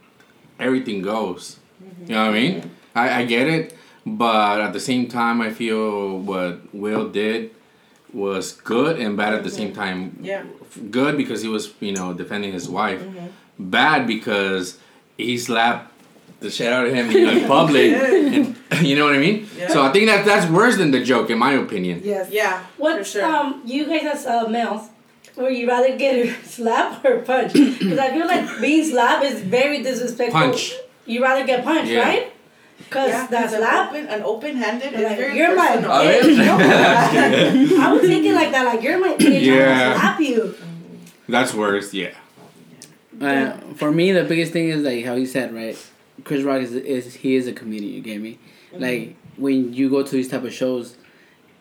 [0.59, 1.59] everything goes.
[2.07, 2.71] You know what I mean?
[2.93, 7.51] I, I get it, but at the same time, I feel what Will did
[8.13, 9.79] was good and bad at the same mm-hmm.
[9.79, 10.19] time.
[10.21, 10.43] Yeah.
[10.89, 13.01] Good because he was, you know, defending his wife.
[13.01, 13.27] Mm-hmm.
[13.59, 14.77] Bad because
[15.17, 15.91] he slapped
[16.39, 17.91] the shit out of him in public.
[17.93, 19.47] and, you know what I mean?
[19.57, 19.69] Yeah.
[19.69, 22.01] So I think that that's worse than the joke, in my opinion.
[22.03, 22.29] Yes.
[22.31, 22.63] Yeah.
[22.77, 23.25] What's for sure.
[23.25, 24.89] um you guys as uh, males?
[25.37, 27.55] Would you rather get slapped or punched?
[27.55, 30.39] Because I feel like being slapped is very disrespectful.
[30.39, 30.73] Punch.
[31.05, 32.01] You rather get punched, Yeah.
[32.07, 32.31] right?
[32.77, 33.89] Because Yeah, that 'cause an slap.
[33.89, 35.75] open, an open-handed Like, you're my.
[35.77, 36.37] Oh, bitch.
[36.37, 39.41] No, I was thinking like that, like you're my bitch.
[39.41, 39.53] Yeah.
[39.53, 40.55] I'm gonna slap you.
[41.27, 42.13] That's worse, yeah.
[43.21, 45.77] Uh, for me, the biggest thing is like how you said, right?
[46.23, 47.93] Chris Rock is is he is a comedian.
[47.93, 48.39] You get me?
[48.73, 50.95] Like when you go to these type of shows,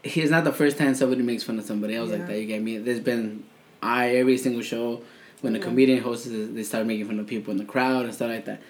[0.02, 2.16] it's not the first time somebody makes fun of somebody else Yeah.
[2.18, 2.40] like that.
[2.40, 2.78] You get me?
[2.78, 3.44] There's been
[3.82, 5.02] I every single show
[5.42, 8.30] when a comedian hosts they start making fun of people in the crowd and stuff
[8.30, 8.62] like that.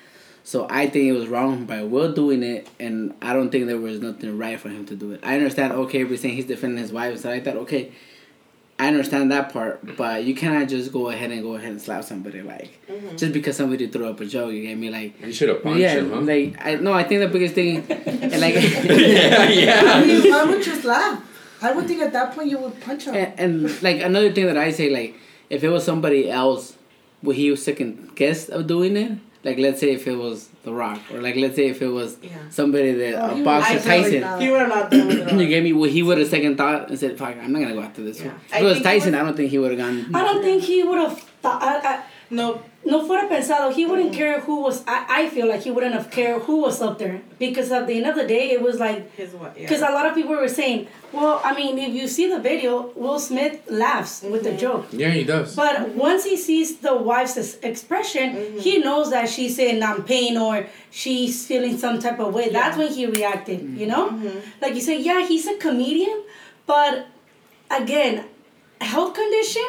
[0.47, 3.79] So I think it was wrong by Will doing it, and I don't think there
[3.79, 5.21] was nothing right for him to do it.
[5.23, 5.73] I understand.
[5.73, 7.57] Okay, we're saying he's defending his wife and stuff like that.
[7.57, 7.93] Okay,
[8.85, 12.05] I understand that part, but you cannot just go ahead and go ahead and slap
[12.05, 13.17] somebody like mm-hmm.
[13.17, 14.53] just because somebody threw up a joke.
[14.53, 14.91] You get me?
[14.91, 16.21] Like You should have punched yeah, him, huh?
[16.21, 20.67] like I no, I think the biggest thing, and like yeah, I mean, why would
[20.67, 21.23] you laugh?
[21.63, 23.15] I would think at that point you would punch him.
[23.15, 25.15] and, and like another thing that I say, like
[25.49, 26.77] if it was somebody else,
[27.23, 29.13] would he second guess of doing it?
[29.45, 32.17] Like let's say if it was The Rock, or like let's say if it was
[32.23, 32.31] Yeah.
[32.51, 34.21] somebody that Oh, a would- boxer I Tyson.
[34.23, 34.41] not.
[34.41, 35.39] He would have not done.
[35.39, 35.73] You get me?
[35.75, 38.21] Well, he would have second thought and said, "Fuck, I'm not gonna go after this
[38.21, 38.29] Yeah.
[38.29, 40.11] one." I If it was Tyson, was- I don't think he would have gone.
[40.15, 41.63] I don't think he would have thought.
[41.63, 41.99] I, I,
[42.35, 43.73] No, no fuera pensado.
[43.73, 44.83] He wouldn't care who was.
[44.87, 47.95] I, I feel like he wouldn't have cared who was up there because at the
[47.99, 49.57] end of the day, it was like his what?
[49.57, 49.63] Yeah.
[49.63, 52.91] Because a lot of people were saying, well, I mean, if you see the video,
[52.97, 54.87] Will Smith laughs with the joke.
[54.91, 55.55] Yeah, he does.
[55.55, 60.37] But once he sees the wife's ex- expression, he knows that she's in um, pain
[60.37, 62.49] or she's feeling some type of way.
[62.51, 64.05] That's when he reacted, you know?
[64.61, 66.25] Like you say, yeah, he's a comedian,
[66.67, 67.07] but
[67.71, 68.25] again,
[68.81, 69.67] health condition,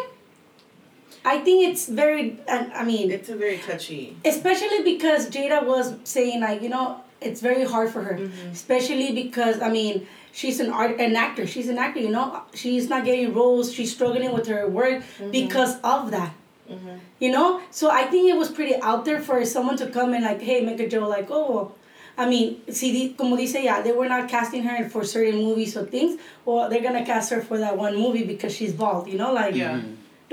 [1.26, 4.16] I think it's very, I I mean, it's a very touchy.
[4.24, 8.50] especially because Jada was saying like you know it's very hard for her, mm-hmm.
[8.50, 11.48] especially because I mean she's an art an actor.
[11.48, 12.00] She's an actor.
[12.00, 13.74] You know she's not getting roles.
[13.74, 15.32] She's struggling with her work mm-hmm.
[15.32, 16.34] because of that.
[16.70, 16.98] Mm-hmm.
[17.20, 20.24] You know, so I think it was pretty out there for someone to come and
[20.24, 21.74] like, hey, make a joke like, oh,
[22.18, 25.78] I mean, see, the- como dice ya, they were not casting her for certain movies
[25.78, 26.20] or things.
[26.44, 29.08] Well, they're gonna cast her for that one movie because she's bald.
[29.08, 29.82] You know, like Yeah.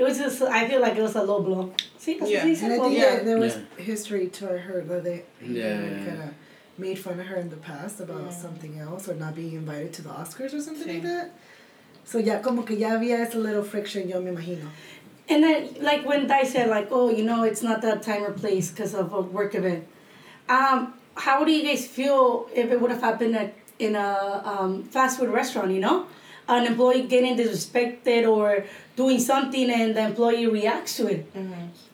[0.03, 0.41] It was just.
[0.41, 1.73] I feel like it was a low blow.
[1.97, 2.45] See, that's Yeah.
[2.45, 3.19] what he And I think yeah.
[3.23, 3.83] there was Yeah.
[3.83, 6.05] history to her that they Yeah, yeah.
[6.05, 6.29] kind of
[6.77, 10.01] made fun of her in the past about something else or not being invited to
[10.01, 10.93] the Oscars or something Sí.
[10.95, 11.31] like that.
[12.05, 14.67] So ya como que ya había ese little friction, yo me imagino.
[15.29, 18.31] And then, like when Di said, like, oh, you know, it's not that time or
[18.31, 19.85] place because of a work event.
[20.49, 24.83] Um, how do you guys feel if it would have happened at, in a um,
[24.83, 25.71] fast food restaurant?
[25.71, 26.07] You know,
[26.47, 31.25] an employee getting disrespected or doing something, and the employee reacts to it.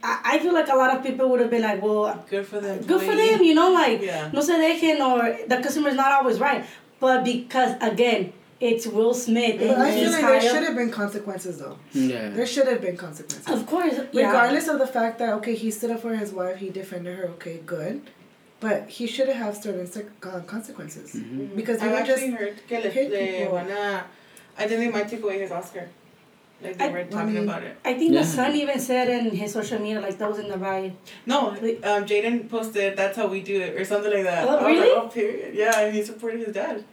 [0.04, 2.60] I, I feel like a lot of people would have been like, well, Good for
[2.60, 2.82] them.
[2.84, 4.30] good for them, you know, like Yeah.
[4.34, 6.66] no se dejen or the customer's not always right.
[7.00, 11.60] But because again, it's Will Smith But I feel like there should have been consequences
[11.60, 11.78] though.
[11.94, 12.30] Yeah.
[12.30, 13.48] There should have been consequences.
[13.48, 14.26] Of course, yeah.
[14.28, 17.26] Regardless of the fact that okay, he stood up for his wife, he defended her.
[17.36, 18.02] Okay, good,
[18.60, 21.14] but he should have certain sec- uh, consequences
[21.56, 24.04] because you I've were just actually heard que le, hit le van a.
[24.60, 25.88] I think they might take away his Oscar.
[26.62, 27.78] Like they I- were talking mean- about it.
[27.86, 28.22] I think Yeah.
[28.22, 30.92] the son even said in his social media like that was in the riot.
[31.26, 34.46] No, um, Jaden posted that's how we do it or something like that.
[34.48, 34.82] Oh, really?
[34.82, 35.56] Like, oh, period.
[35.56, 36.84] Yeah, and he supported his dad.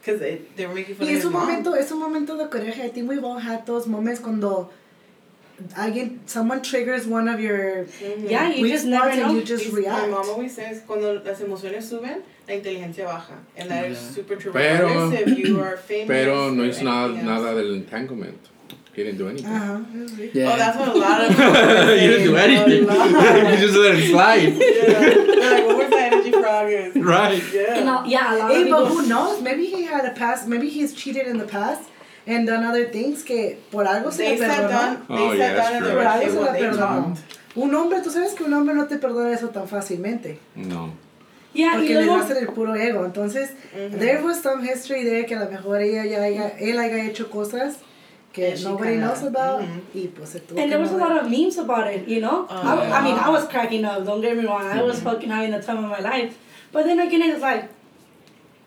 [0.00, 1.46] Because they they were making fun Y of es his un mom.
[1.46, 2.82] momento, es un momento de coraje.
[2.84, 4.68] I think we've all had those moments cuando
[5.76, 8.28] alguien, someone triggers one of your Mhm.
[8.30, 9.32] Yeah, you just never know.
[9.34, 10.08] you just react.
[10.10, 13.34] My mom always says cuando las emociones suben, la inteligencia baja.
[13.56, 14.14] And that is Yeah.
[14.14, 14.52] super true.
[14.52, 16.08] Pero- if you are famous.
[16.08, 17.42] Pero no or hizo nada, anything else.
[17.42, 18.38] nada del entanglement.
[18.94, 19.50] He didn't do anything.
[19.50, 20.38] Ajá, es rico.
[20.38, 20.52] Yeah.
[20.52, 22.82] Oh, that's what a lot of people were he didn't do anything.
[23.50, 24.54] you just let it slide.
[24.54, 25.00] Yeah.
[25.00, 26.94] They're like, what was the energy frog is?
[26.94, 27.42] Right.
[27.52, 27.74] Yeah.
[27.78, 29.40] And all, yeah, a lot Hey, of but who knows?
[29.42, 30.46] Maybe he had a past.
[30.46, 31.82] Maybe he's cheated in the past
[32.26, 35.06] and done other things que por algo se They le perdonó.
[35.08, 35.90] they Oh, yeah, true.
[35.90, 37.16] Por algo se they perdonó.
[37.56, 40.38] Un hombre, tú sabes que un hombre no te perdona eso tan fácilmente.
[40.56, 40.92] No.
[41.52, 43.04] Yeah, y Porque les luego, hacen el puro ego.
[43.04, 47.04] Entonces, there was some history there que a lo mejor ella ya haya, él haya
[47.04, 47.76] hecho cosas
[48.32, 49.60] que And nobody kinda- knows about.
[49.62, 49.82] Mhm.
[49.94, 52.18] Y pues se tuvo and que there was a lot of memes about it, you
[52.20, 52.48] know?
[52.50, 54.62] I, I mean, I was cracking up, don't get me wrong.
[54.66, 56.34] I was fucking having the time of my life.
[56.72, 57.68] But then again, it's like,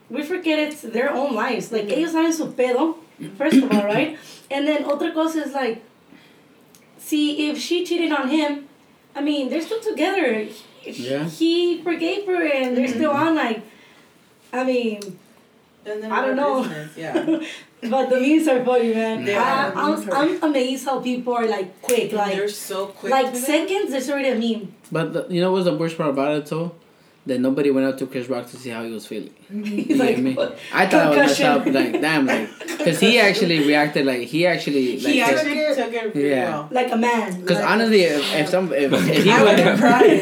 [0.10, 1.74] we forget it's their own lives.
[1.74, 2.96] Like, ellos saben su pedo,
[3.38, 4.18] first of all, right?
[4.50, 5.84] And then otra cosa is like,
[6.98, 8.68] see, if she cheated on him,
[9.16, 10.48] I mean, they're still together.
[10.84, 11.26] Yeah.
[11.26, 13.28] He forgave her and they're still mm-hmm.
[13.28, 13.62] on, like,
[14.54, 15.20] I mean,
[15.84, 16.64] Then I don't know.
[16.64, 17.42] business, Yeah.
[17.90, 19.26] but the memes are funny, man.
[19.26, 19.74] They I, are.
[19.76, 22.12] I'm, I'm amazed how people are, like, quick.
[22.14, 23.12] Like, they're so quick.
[23.12, 23.46] like to that.
[23.46, 24.74] seconds, there's already a meme.
[24.92, 26.74] But the, you know what's the worst part about it though?
[27.28, 29.34] That nobody went up to Chris Rock to see how he was feeling.
[29.52, 30.34] He's You like, get me?
[30.34, 30.58] what?
[30.74, 31.66] I thought I was messed up.
[31.66, 35.14] Like damn, like because he actually reacted like he actually like.
[35.14, 36.50] He cause, actually took it really Yeah.
[36.50, 36.68] well.
[36.72, 37.46] like a man.
[37.46, 40.22] Cause like, honestly, if, if some if, if he would have cried.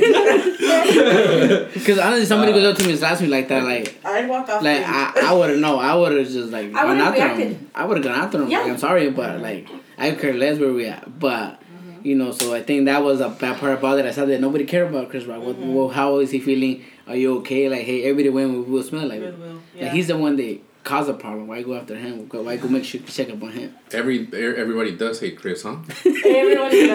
[1.73, 4.49] because honestly somebody goes up to me and slaps me like that, like I'd walk
[4.49, 4.63] off.
[4.63, 7.43] like I, I would have no, I would have just like I gone would've after
[7.43, 7.71] him.
[7.75, 8.49] I would have gone after him.
[8.49, 8.59] Yeah.
[8.61, 11.19] Like I'm sorry, but like I care less where we at.
[11.19, 11.61] But
[12.05, 14.05] you know, so I think that was a bad part about it.
[14.05, 15.41] I saw that nobody cared about Chris Rock.
[15.41, 16.85] What, well, how is he feeling?
[17.07, 17.67] Are you okay?
[17.67, 19.03] Like hey, everybody went with Will Smith.
[19.03, 19.91] Like, Goodwill, like yeah.
[19.91, 21.47] he's the one that caused the problem.
[21.47, 22.29] Why go after him?
[22.29, 23.73] Why go make sure check up on him?
[23.91, 25.77] Every everybody does hate Chris, huh?
[26.05, 26.87] Everyone is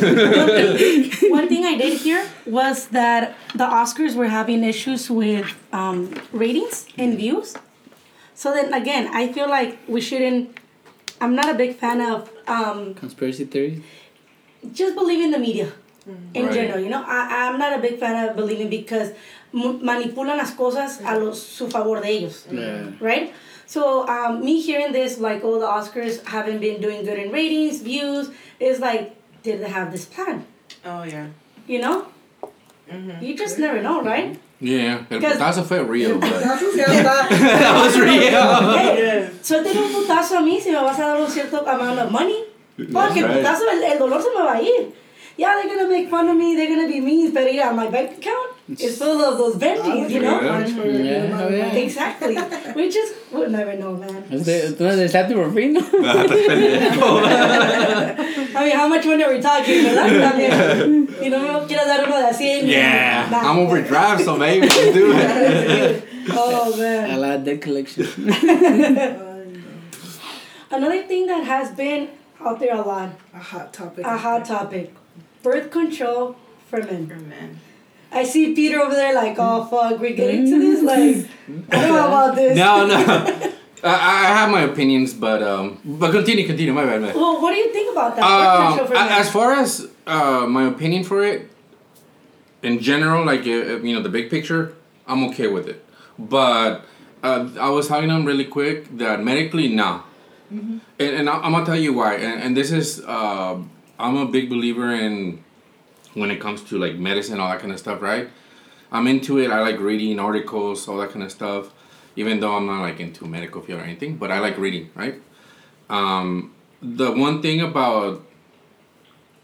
[0.00, 5.10] But one, thing, one thing I did hear was that the Oscars were having issues
[5.10, 7.56] with um, ratings and views.
[8.34, 10.56] So then again, I feel like we shouldn't.
[11.20, 13.82] I'm not a big fan of um, Conspiracy theories.
[14.74, 15.72] Just believing the media
[16.34, 16.54] in Right.
[16.54, 16.80] general.
[16.80, 19.10] You know, I, I'm not a big fan of believing because
[19.52, 22.46] m- manipulan las cosas a los, su favor de ellos.
[22.50, 22.90] Yeah.
[23.00, 23.32] right?
[23.66, 27.80] So um, me hearing this, like, oh, the Oscars haven't been doing good in ratings,
[27.82, 30.46] views, is like, did they have this plan?
[30.84, 31.26] Oh yeah.
[31.66, 32.06] You know?
[33.20, 34.38] You just never know, right?
[34.60, 38.78] Yeah, el Because- putazo fue real, but That's what's gonna that was real.
[38.78, 42.10] Hey, suéltale un putazo a mí si me vas a dar un cierto amount of
[42.10, 42.44] money.
[42.92, 43.38] Porque el right.
[43.38, 44.92] putazo, el, el dolor se me va a ir.
[45.36, 48.18] Yeah, they're gonna make fun of me, they're gonna be mean, but yeah, my bank
[48.18, 50.40] account is full of those veggies, you know?
[50.40, 50.66] Yeah.
[50.66, 51.66] Yeah, the amount of yeah.
[51.66, 51.82] money.
[51.84, 52.36] Exactly.
[52.74, 54.24] We just would never know, man.
[54.32, 55.74] Este, ¿Tú no deseaste por fin?
[55.74, 55.80] no?
[58.50, 60.10] I mean, how much money are we talking, verdad?
[60.32, 61.08] También.
[61.22, 62.66] Y no me quieras dar uno de a 100.
[62.66, 63.48] Yeah, Nah.
[63.48, 66.04] I'm overdrive, so maybe let's do it.
[66.30, 67.04] Oh, man.
[67.04, 67.20] I man.
[67.20, 68.04] like that collection.
[70.70, 72.08] Another thing that has been
[72.40, 74.04] out there a lot, A hot topic.
[74.06, 74.94] a hot topic,
[75.42, 76.36] birth control
[76.68, 77.06] for men.
[77.08, 77.60] For men.
[78.10, 80.82] I see Peter over there like, oh fuck, we're getting to this.
[80.82, 81.28] Like,
[81.70, 82.56] I don't know about this.
[82.56, 82.96] No, no.
[83.84, 86.72] I, I have my opinions, but um, but continue, continue.
[86.72, 87.14] My bad, man.
[87.14, 88.22] Well, what do you think about that?
[88.22, 91.48] birth Um, control for as far as uh, my opinion for it,
[92.62, 94.74] in general, like uh, you know, the big picture,
[95.06, 95.84] I'm okay with it.
[96.18, 96.84] But
[97.22, 100.02] uh, I was telling them really quick that medically, nah.
[100.50, 102.14] And, and I- I'm gonna tell you why.
[102.14, 103.58] And, and this is, uh,
[103.98, 105.44] I'm a big believer in
[106.14, 108.28] when it comes to like medicine, all that kind of stuff, right?
[108.90, 109.50] I'm into it.
[109.50, 111.70] I like reading articles, all that kind of stuff.
[112.16, 115.20] Even though I'm not like into medical field or anything, but I like reading, right?
[115.88, 118.24] Um, the one thing about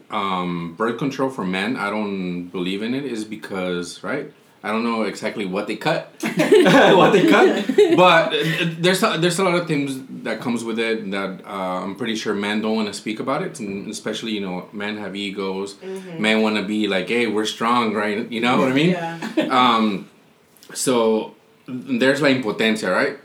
[0.09, 4.31] um, birth control for men, I don't believe in it, is because right.
[4.65, 9.37] I don't know exactly what they cut, what they cut, but uh, there's a, there's
[9.37, 12.75] a lot of things that comes with it that uh, I'm pretty sure men don't
[12.75, 15.75] want to speak about it, and especially you know men have egos,
[16.17, 18.27] men want to be like, hey, we're strong, right?
[18.31, 18.89] You know what I mean?
[18.91, 19.19] Yeah.
[19.55, 20.09] Um,
[20.73, 21.35] so
[21.67, 23.19] there's la impotencia, right?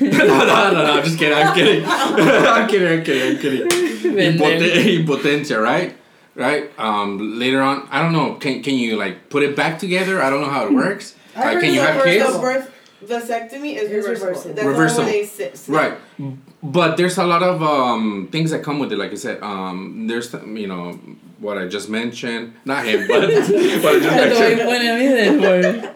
[0.00, 1.84] no, no, no, no, I'm just kidding, I'm kidding.
[1.84, 5.04] I'm kidding, I'm kidding, I'm kidding.
[5.04, 5.94] Impotencia, right?
[6.34, 6.70] Right?
[6.78, 10.22] Um, later on, I don't know, can, can you like put it back together?
[10.22, 11.14] I don't know how it works.
[11.36, 12.40] I Like, can you it's have reversible.
[12.40, 12.66] kids?
[13.04, 14.26] The birth vasectomy is It's reversible.
[14.28, 14.54] reversible.
[14.54, 15.04] That's Reversible.
[15.04, 15.98] They sit, snap.
[16.18, 16.38] Right.
[16.64, 18.96] But there's a lot of um, things that come with it.
[18.98, 20.92] Like I said, um, there's you know
[21.40, 22.54] what I just mentioned.
[22.64, 23.22] Not him, but
[23.82, 25.90] what I just mentioned.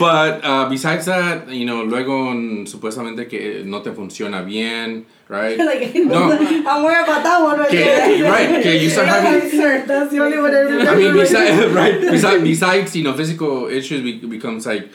[0.00, 5.56] But uh, besides that, you know, luego mm, supuestamente que no te funciona bien, right?
[5.70, 6.32] like, No.
[6.32, 8.30] I'm worried about that one right Que, there.
[8.32, 9.86] right, que you start having.
[9.86, 10.90] That's the only one I remember.
[10.90, 14.88] I mean, besides, right, besides, besides, you know, physical issues be, becomes like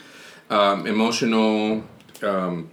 [0.50, 1.82] um, emotional,
[2.22, 2.68] um,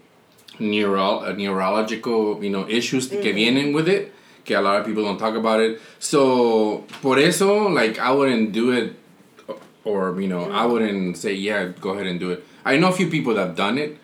[0.64, 4.12] neuro, uh, neurological, you know, issues que vienen with it.
[4.46, 5.80] Que a lot of people don't talk about it.
[6.00, 8.94] So, por eso, like, I wouldn't do it,
[9.86, 12.44] or, you know, I wouldn't say, yeah, go ahead and do it.
[12.66, 13.98] I know a few people that have done it,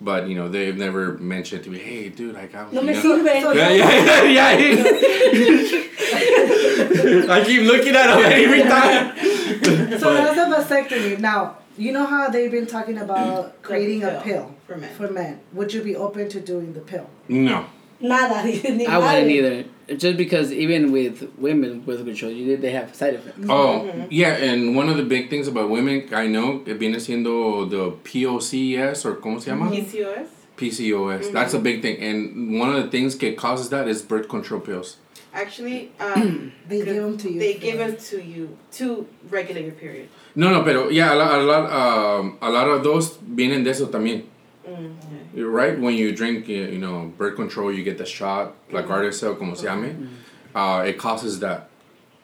[0.00, 2.72] but, you know, they've never mentioned to me, hey, dude, like, I was.
[2.72, 3.54] No me know- sirve.
[3.54, 5.82] yeah, yeah, yeah, yeah.
[7.34, 9.98] I keep looking at him every time.
[9.98, 11.18] So that's a vasectomy.
[11.18, 14.94] Now, you know how they've been talking about creating a pill for men.
[14.94, 15.40] for men.
[15.52, 17.08] Would you be open to doing the pill?
[17.28, 17.66] No.
[18.00, 18.44] Nada.
[18.44, 19.64] ni I wouldn't either.
[19.96, 23.38] Just because even with women with control, you they have side effects.
[23.48, 27.68] Oh, yeah, and one of the big things about women, I know, que viene siendo
[27.68, 29.70] the POCS, or ¿cómo se llama?
[29.70, 30.28] PCOS.
[30.56, 31.32] PCOS.
[31.32, 32.00] That's a big thing.
[32.02, 34.96] And one of the things that causes that is birth control pills.
[35.34, 37.38] Actually, um, They give them to you.
[37.40, 40.08] they give it to you to regulate your period.
[40.34, 43.70] No, no, pero yeah, a lot, a lot, um, a lot of those vienen de
[43.70, 44.24] eso también.
[44.68, 44.94] Mm,
[45.34, 48.82] You're right when you drink, you you know, birth control, you get the shot, la
[48.82, 50.08] Gardasil, como se llame.
[50.54, 51.68] Uh, it causes that.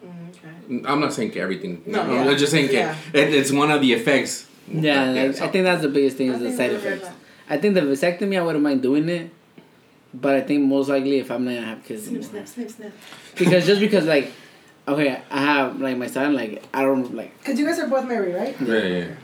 [0.05, 0.85] mm, okay.
[0.87, 1.83] I'm not saying everything.
[1.87, 2.31] No, No, yeah.
[2.31, 2.94] I'm just saying que Yeah.
[3.12, 4.46] it, it's one of the effects.
[4.70, 7.03] Yeah, Yeah, I- so- I think that's the biggest thing is I the side effects.
[7.09, 7.14] that.
[7.51, 9.31] I think the vasectomy, I wouldn't mind doing it,
[10.14, 12.92] but I think most likely if I'm not gonna have kids, Snip, snip, snip, snip.
[13.37, 14.31] because just because like,
[14.87, 18.07] okay, I have like my son, like I don't like Cause you guys are both
[18.07, 18.55] married, right?
[18.61, 19.14] Yeah, yeah, yeah.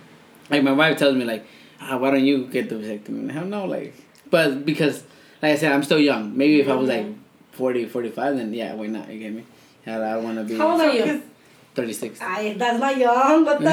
[0.51, 1.45] like my wife tells me like,
[1.81, 3.31] ah, why don't you get the vasectomy?
[3.31, 3.95] Hell no, like,
[4.31, 5.03] but because
[5.43, 6.37] like I said, I'm still young.
[6.37, 7.07] Maybe if I was like
[7.53, 9.11] 40, 45, then yeah, why not?
[9.11, 9.45] You get me?
[9.87, 11.23] Yeah, I don't want to be How old are you?
[11.75, 12.21] 36.
[12.23, 13.45] Ay, that's not young.
[13.45, 13.71] What the?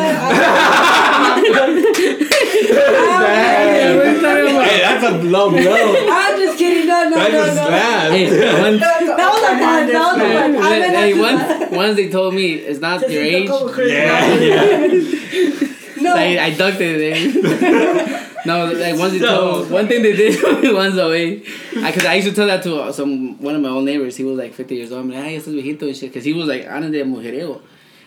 [4.61, 5.95] Hey, that's a low blow.
[6.09, 6.87] I'm just kidding.
[6.87, 7.53] No, no, That's no, a no.
[7.53, 8.11] slap.
[8.11, 9.89] Hey, once, That was a bad.
[9.89, 10.95] That was a bad.
[10.95, 15.67] Hey, once, once they told me it's not your age, Yeah, yeah.
[16.15, 16.21] No.
[16.21, 17.13] I, I ducked it.
[17.13, 18.27] eh.
[18.45, 21.39] no, like once they told one thing they did once away,
[21.73, 24.15] because I used to tell that to uh, some one of my old neighbors.
[24.17, 25.01] He was like fifty years old.
[25.01, 27.61] I'm like, ay, este viejito and shit, because he was like, antes de mujeriego.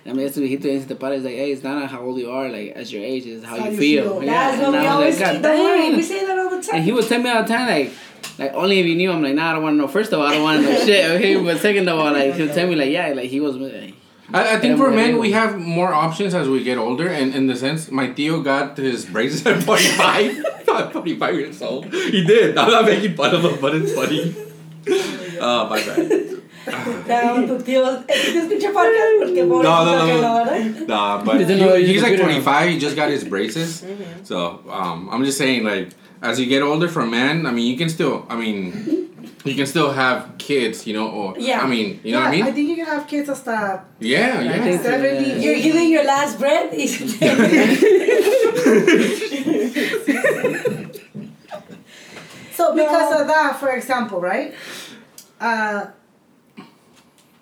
[0.05, 2.31] And I'm like, este viejito and te pares like, hey, it's not how old you
[2.31, 4.21] are, like as your age, it's how, How you feel.
[4.21, 4.27] feel.
[4.27, 5.43] That's what and we I was always like, keep.
[5.43, 6.75] God Don't worry, we say that all the time.
[6.77, 7.93] And he would tell me all the time, like,
[8.38, 9.12] like only if you knew.
[9.12, 9.88] I'm like, nah, I don't want to know.
[9.88, 11.11] First of all, I don't want to know shit.
[11.12, 13.57] Okay, but second of all, like he'll tell me, like, yeah, like he was.
[13.57, 13.95] Like,
[14.32, 17.34] I, I think Yeah, for men we have more options as we get older, and
[17.34, 20.44] in the sense, my tío got his braces at 45.
[20.66, 21.92] Not 45 years old.
[21.92, 22.56] He did.
[22.58, 24.34] I'm not making fun of him, but it's funny.
[25.40, 26.08] Oh, my bad.
[27.06, 27.84] Down tu tío.
[28.08, 29.12] Eh, podcast?
[29.20, 30.44] Porque pobrecito No, no, no, no.
[30.44, 30.87] no.
[30.87, 32.68] Nah, but he- he's like 25.
[32.70, 33.84] He just got his braces.
[34.22, 35.90] So um, I'm just saying, like,
[36.22, 39.10] as you get older for men, I mean, you can still, I mean,
[39.44, 41.61] you can still have kids, you know, or Yeah.
[41.64, 42.44] I mean, you know yeah, what I mean?
[42.48, 43.57] I think you can have kids hasta
[44.00, 44.64] yeah, yeah.
[44.64, 45.28] think 70.
[45.28, 45.37] yeah.
[45.44, 46.70] You're giving your last breath.
[52.52, 53.20] So because No.
[53.22, 54.54] of that, for example, right?
[55.40, 55.87] Uh,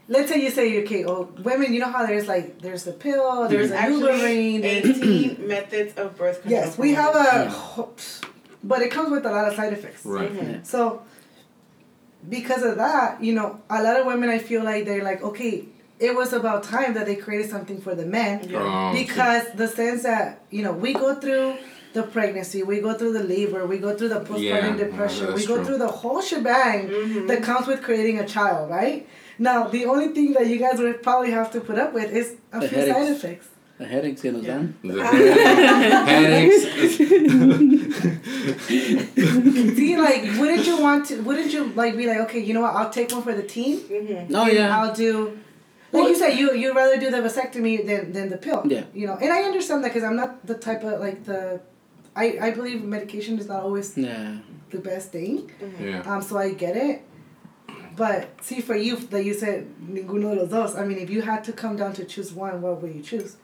[0.08, 3.46] let's say you say okay, oh, women, you know how there's like there's the pill,
[3.48, 6.62] there's a Actually, 18 methods of birth control.
[6.64, 7.52] yes, we have a,
[8.64, 10.04] but it comes with a lot of side effects.
[10.04, 10.32] Right.
[10.32, 10.66] Mhm.
[10.66, 11.02] So
[12.28, 15.64] because of that, you know, a lot of women, I feel like they're like, okay,
[15.98, 20.02] it was about time that they created something for the men Um, because the sense
[20.02, 21.58] that you know we go through
[21.92, 25.46] the pregnancy, we go through the labor, we go through the postpartum Yeah, depression, we
[25.46, 25.64] go true.
[25.64, 27.28] through the whole shebang Mhm.
[27.28, 29.06] that comes with creating a child, right?
[29.38, 32.37] Now, the only thing that you guys would probably have to put up with is
[32.52, 33.48] a The few side effects.
[33.78, 34.54] The headaches get us Yeah.
[34.54, 34.74] done.
[34.82, 35.02] The
[36.06, 36.62] headaches.
[39.76, 41.20] See, like, wouldn't you want to?
[41.22, 42.74] Wouldn't you like be like, okay, you know what?
[42.74, 43.78] I'll take one for the team.
[43.80, 44.30] Mhm.
[44.30, 44.76] No, yeah.
[44.78, 45.38] I'll do.
[45.92, 48.62] Like you said, you you'd rather do the vasectomy than than the pill.
[48.66, 48.85] Yeah.
[48.94, 51.61] You know, and I understand that because I'm not the type of like the.
[52.14, 54.37] I, I believe medication is not always Yeah.
[54.70, 55.50] the best thing.
[55.80, 56.00] Yeah.
[56.02, 57.02] Um, so I get it.
[57.96, 60.76] But see, for you, that you said ninguno de los dos.
[60.76, 63.37] I mean, if you had to come down to choose one, what would you choose?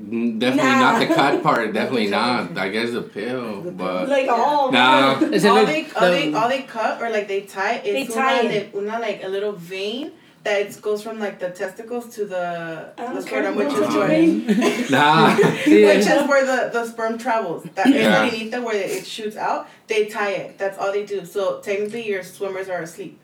[0.00, 0.80] Mm, Definitely Nah.
[0.92, 1.72] not the cut part.
[1.74, 2.56] Definitely not.
[2.56, 5.20] I guess the pill, The but Like, oh, Nah.
[5.20, 5.22] man.
[5.24, 8.40] All they all the- they all they cut or like they tie is They tie
[8.40, 8.72] una, it.
[8.72, 12.94] de- una like a little vein that it goes from like the testicles to the
[12.96, 14.24] Ah, the scrotum, which okay.
[14.24, 15.36] is where nah.
[15.36, 17.64] which is where the, the sperm travels.
[17.74, 18.22] That is Yeah.
[18.22, 19.68] underneath it where it shoots out.
[19.86, 20.56] They tie it.
[20.56, 21.26] That's all they do.
[21.26, 23.18] So technically, your swimmers are asleep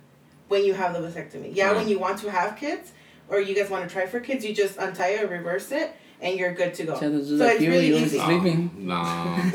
[0.49, 1.53] when you have the vasectomy.
[1.55, 1.77] Yeah, Right.
[1.77, 2.93] when you want to have kids
[3.31, 6.39] or you guys want to try for kids, you just untie it, reverse it, and
[6.39, 6.99] you're good to go.
[6.99, 8.19] So this is So like it's you, really you was easy.
[8.19, 8.71] sleeping.
[8.79, 8.95] No.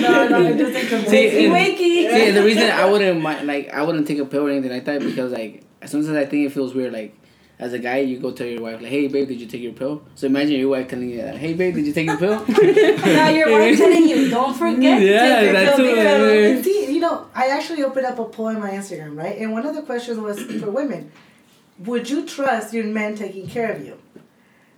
[0.00, 2.10] no, no, it just ain't come See, Wakey, and- wakey.
[2.10, 4.84] See, the reason I wouldn't mind, like, I wouldn't take a pill or anything like
[4.86, 6.92] that because, like, sometimes I think it feels weird.
[6.92, 7.14] Like,
[7.58, 9.72] as a guy, you go tell your wife, like, "Hey, babe, did you take your
[9.72, 12.44] pill?" So imagine your wife telling you that, "Hey, babe, did you take your pill?"
[12.48, 16.56] Now your wife telling you, don't forget Yeah, to take your that's pill what- because-
[16.56, 19.38] And see, you know, I actually opened up a poll on my Instagram, right?
[19.38, 21.10] And one of the questions was for women:
[21.86, 23.96] Would you trust your men taking care of you?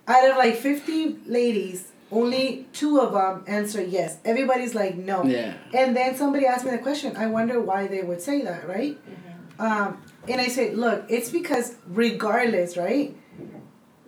[0.09, 4.19] Out of like fifty ladies, only two of them answer yes.
[4.25, 5.25] Everybody's like no.
[5.25, 5.55] Yeah.
[5.73, 7.17] And then somebody asked me the question.
[7.17, 8.99] I wonder why they would say that, right?
[9.59, 13.15] Um, and I said, look, it's because regardless, right?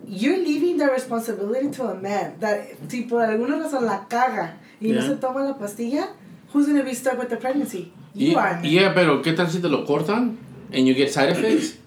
[0.07, 4.91] you're leaving the responsibility to a man that si por alguna razón la caga y
[4.91, 6.09] no se toma la pastilla,
[6.51, 7.93] who's gonna be stuck with the pregnancy?
[8.13, 8.59] You are.
[8.63, 10.37] Yeah, yeah, pero ¿qué tal si te lo cortan
[10.73, 11.77] and you get side effects?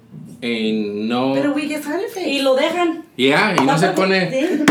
[0.42, 1.32] And no.
[1.34, 3.04] Pero we get side Y lo dejan.
[3.16, 4.64] Yeah, y no se pone.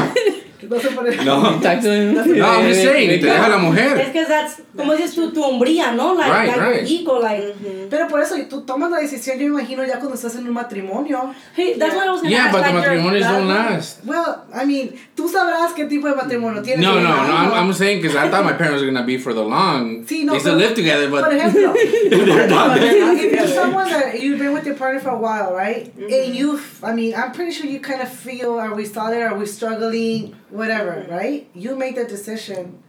[0.74, 1.16] No se pone.
[1.24, 1.60] No.
[1.60, 2.14] To.
[2.34, 4.12] No, I'm just saying, te deja la Es mujer.
[4.12, 6.16] que that's, como dices tú, tu hombría, ¿no?
[6.16, 6.88] Like, Right, like right.
[6.90, 7.56] ego, like.
[7.90, 10.48] Pero por eso, y tú tomas la decisión, yo me imagino, ya cuando estás en
[10.48, 11.34] un matrimonio.
[11.56, 12.52] Hey, that's what I was gonna Yeah, ask.
[12.54, 14.00] but the like, your- matrimonios don't last.
[14.06, 16.80] Well, I mean, tú sabrás qué tipo de matrimonio tienes.
[16.82, 17.10] No, no, no.
[17.34, 17.56] I'm, ¿no?
[17.56, 20.06] I'm saying because I thought my parents were gonna be for the long.
[20.06, 21.74] Sí, no, they still pero- live together, Por but ejemplo,
[22.10, 23.14] They're not there.
[23.14, 25.86] if you're someone that you've been with your partner for a while, right?
[25.96, 26.14] Mm-hmm.
[26.14, 29.22] And you, I mean, I'm pretty sure you kind of feel, are we solid?
[29.22, 30.36] Are we struggling?
[30.64, 31.12] Whatever, Mm-hmm.
[31.12, 31.42] right?
[31.54, 32.80] You make the decision.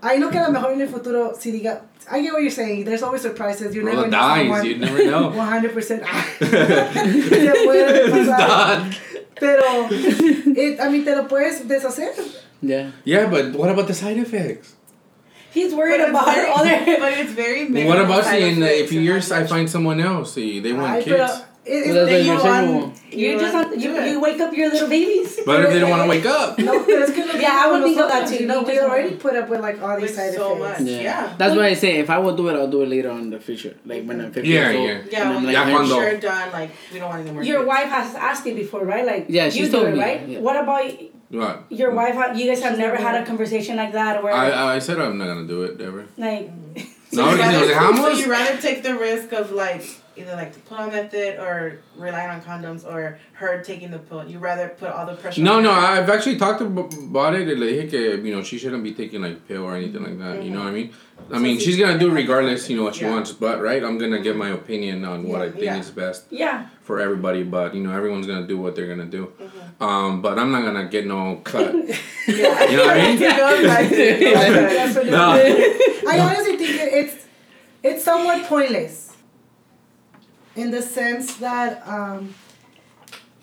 [0.00, 2.50] I know que a lo mejor en el futuro, si diga, I get what you're
[2.54, 2.84] saying.
[2.84, 3.74] There's always surprises.
[3.74, 4.38] You roll never the know dice.
[4.46, 4.64] someone.
[4.64, 5.30] You never know.
[5.34, 6.02] 100%.
[6.38, 8.94] Te puede pasar.
[9.38, 12.10] Pero, it, I mean, te lo puedes deshacer.
[12.62, 12.90] Yeah.
[13.04, 14.74] yeah, but what about the side effects?
[15.52, 16.98] He's worried But about other.
[17.00, 17.66] But it's very.
[17.86, 20.34] what about side si in a effects years I find someone else?
[20.34, 21.42] See, they want Ay, kids.
[21.68, 24.88] Pero, it, Well, that's you're you're, you're just on, you, you wake up your little
[24.88, 25.38] babies.
[25.46, 27.10] But if they don't want to wake up, No, pero es
[27.40, 28.36] Yeah, I would think of that too.
[28.42, 30.80] You know, we already put up with like all these With side so effects.
[30.80, 30.88] much.
[30.88, 31.00] Yeah.
[31.02, 31.34] Yeah.
[31.38, 33.30] That's why I say if I will do it, I'll do it later on in
[33.30, 33.74] the future.
[33.86, 34.88] Like when I'm 50 Yeah, years old.
[34.88, 34.98] yeah.
[35.12, 37.30] Yeah, And I'm when like, Ya you're cuando- sure done, like we don't want any
[37.32, 37.42] more.
[37.42, 37.68] Your kids.
[37.68, 39.04] wife has asked you before, right?
[39.06, 40.28] Like, Yeah, she you do told it, me, right?
[40.28, 40.40] yeah.
[40.40, 40.84] What about
[41.30, 41.64] what?
[41.70, 42.14] your wife?
[42.36, 45.26] You guys have never had a conversation like that, where I, I said I'm not
[45.26, 46.06] gonna do it ever.
[46.16, 46.50] like,
[47.10, 49.82] So No, you que si rather, nos so you rather take the risk of like
[50.18, 54.24] either like the pull-out method or relying on condoms or her taking the pill.
[54.28, 55.40] You rather put all the pressure.
[55.42, 55.80] No, on no, her.
[55.80, 57.46] I've actually talked about it.
[57.48, 60.42] Like, dije que, you know, she shouldn't be taking like pill or anything like that.
[60.42, 60.92] You know what I mean?
[61.32, 63.10] I mean, she's gonna do regardless, you know, what she Yeah.
[63.12, 63.32] wants.
[63.32, 65.78] But right, I'm gonna give my opinion on what I think Yeah.
[65.78, 67.42] is best yeah, for everybody.
[67.42, 69.32] But you know, everyone's gonna do what they're gonna do.
[69.80, 71.74] Um, but I'm not gonna get no cut.
[72.28, 72.64] Yeah.
[72.70, 73.22] You know what I mean?
[73.22, 75.10] It goes back to- Definitely.
[75.10, 75.30] No.
[76.10, 77.24] I honestly think it, it's
[77.82, 79.07] it's somewhat pointless.
[80.58, 82.28] In the sense that, um,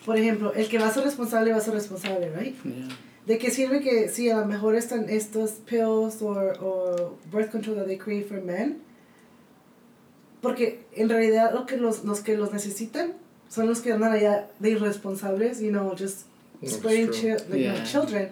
[0.04, 2.54] por ejemplo, el que va a ser responsable va a ser responsable, right?
[2.64, 2.88] Yeah.
[3.26, 7.76] ¿De qué sirve que si a lo mejor están estos pills or, or birth control
[7.76, 8.78] that they create for men?
[10.40, 13.14] Porque en realidad lo que los, los que los necesitan
[13.48, 16.26] son los que andan allá de irresponsables, you know, just
[16.64, 17.82] spreading chi- like, Yeah.
[17.84, 18.30] children.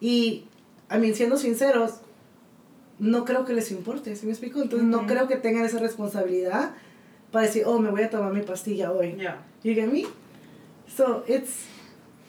[0.00, 0.46] Y,
[0.90, 2.00] I mean, siendo sinceros,
[2.98, 4.62] no creo que les importe, ¿sí me explico?
[4.62, 5.06] Entonces no Ujú.
[5.06, 6.72] creo que tengan esa responsabilidad
[7.34, 9.16] para decir, oh, me voy a tomar mi pastilla hoy.
[9.18, 9.38] Yeah.
[9.64, 10.06] You get me?
[10.86, 11.66] So, it's...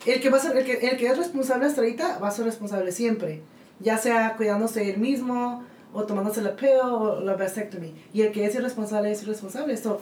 [0.04, 2.32] El que, va a ser, el, que, el que es responsable hasta ahorita va a
[2.32, 3.42] ser responsable siempre.
[3.80, 7.94] Ya sea cuidándose él mismo, o tomándose la pill, o la vasectomy.
[8.14, 9.78] Y el que es irresponsable es irresponsable.
[9.78, 10.02] So,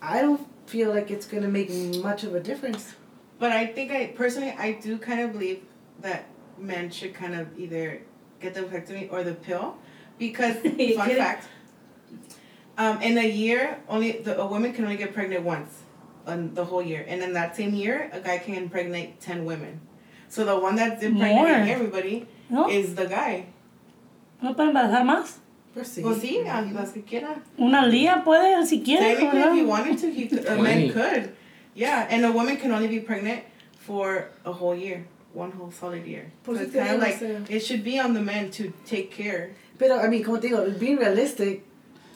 [0.00, 1.68] I don't feel like it's going to make
[2.00, 2.94] much of a difference.
[3.40, 5.62] But I think I personally I do kind of believe
[6.02, 6.26] that
[6.56, 8.02] men should kind of either
[8.40, 9.74] get the vasectomy or the pill,
[10.18, 10.54] because
[10.96, 11.48] fun fact.
[12.80, 15.70] Um, in a year, only the, a woman can only get pregnant once,
[16.26, 19.80] on the whole year, and in that same year, a guy can impregnate ten women.
[20.30, 21.74] So the one that's impregnating More.
[21.76, 22.70] everybody ¿no?
[22.70, 23.46] is the guy.
[24.40, 25.40] ¿No pueden embarazar más?
[25.74, 26.02] Pues sí.
[26.02, 27.42] Pues sí, a las que quiera.
[27.58, 30.90] Una al día puede, si quiere, Technically, if he wanted to, he could, a man
[30.90, 31.34] could.
[31.74, 33.42] Yeah, and a woman can only be pregnant
[33.78, 36.32] for a whole year, one whole solid year.
[36.46, 37.44] So Pues it's kind of like sea.
[37.54, 39.50] it should be on the men to take care.
[39.78, 41.64] Pero, I mean, como te digo, being realistic,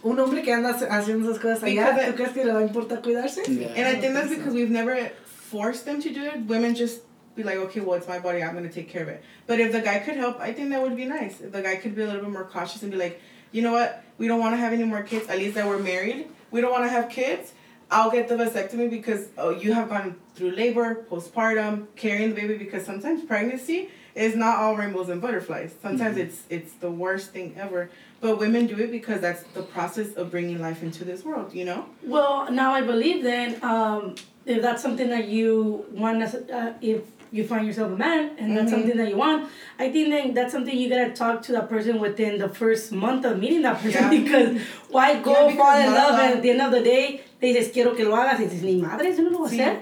[0.04, 2.62] un hombre que anda haciendo esas cosas allá, Because ¿tú crees que le va a
[2.62, 3.42] importar cuidarse?
[3.48, 3.68] Yeah.
[3.68, 4.44] And I don't think that's think so.
[4.44, 6.46] because we've never forced them to do it.
[6.46, 7.00] Women just
[7.34, 9.24] be like, okay, well, it's my body, I'm gonna take care of it.
[9.46, 11.40] But if the guy could help, I think that would be nice.
[11.40, 13.72] If the guy could be a little bit more cautious and be like, you know
[13.72, 15.28] what, we don't want to have any more kids.
[15.28, 16.28] At least that we're married.
[16.50, 17.52] We don't want to have kids.
[17.90, 22.56] I'll get the vasectomy because oh, you have gone through labor, postpartum, carrying the baby.
[22.56, 25.74] Because sometimes pregnancy is not all rainbows and butterflies.
[25.82, 27.90] Sometimes it's it's the worst thing ever.
[28.20, 31.52] But women do it because that's the process of bringing life into this world.
[31.54, 31.86] You know.
[32.02, 34.14] Well, now I believe then, um,
[34.46, 37.02] if that's something that you want, uh, if
[37.32, 38.74] you find yourself a man and that's Mhm.
[38.76, 39.48] something that you want,
[39.78, 43.24] I think then that's something you gotta talk to that person within the first month
[43.24, 44.10] of meeting that person Yeah.
[44.22, 46.82] because why go Yeah, because fall in not love and at the end of the
[46.82, 49.48] day le dices quiero que lo hagas y dices ni madre eso no lo voy
[49.48, 49.78] a hacer.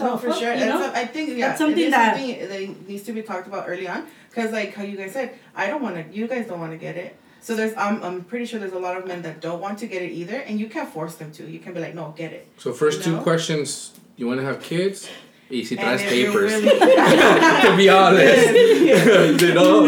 [0.00, 0.54] No, for sure.
[0.54, 0.82] you know?
[0.82, 3.46] a- I think yeah, That's something it is that- something that needs to be talked
[3.46, 4.06] about early on.
[4.34, 6.16] Cause like how you guys said, I don't want to.
[6.16, 7.16] You guys don't want to get it.
[7.40, 9.86] So there's I'm I'm pretty sure there's a lot of men that don't want to
[9.86, 11.42] get it either, and you can't force them to.
[11.50, 12.46] You can be like, no, get it.
[12.58, 13.22] So first two No.
[13.22, 15.08] questions: You want to have kids?
[15.50, 16.52] Y si traes papers.
[16.52, 16.78] really-
[17.66, 18.46] to be honest.
[19.42, 19.86] you know?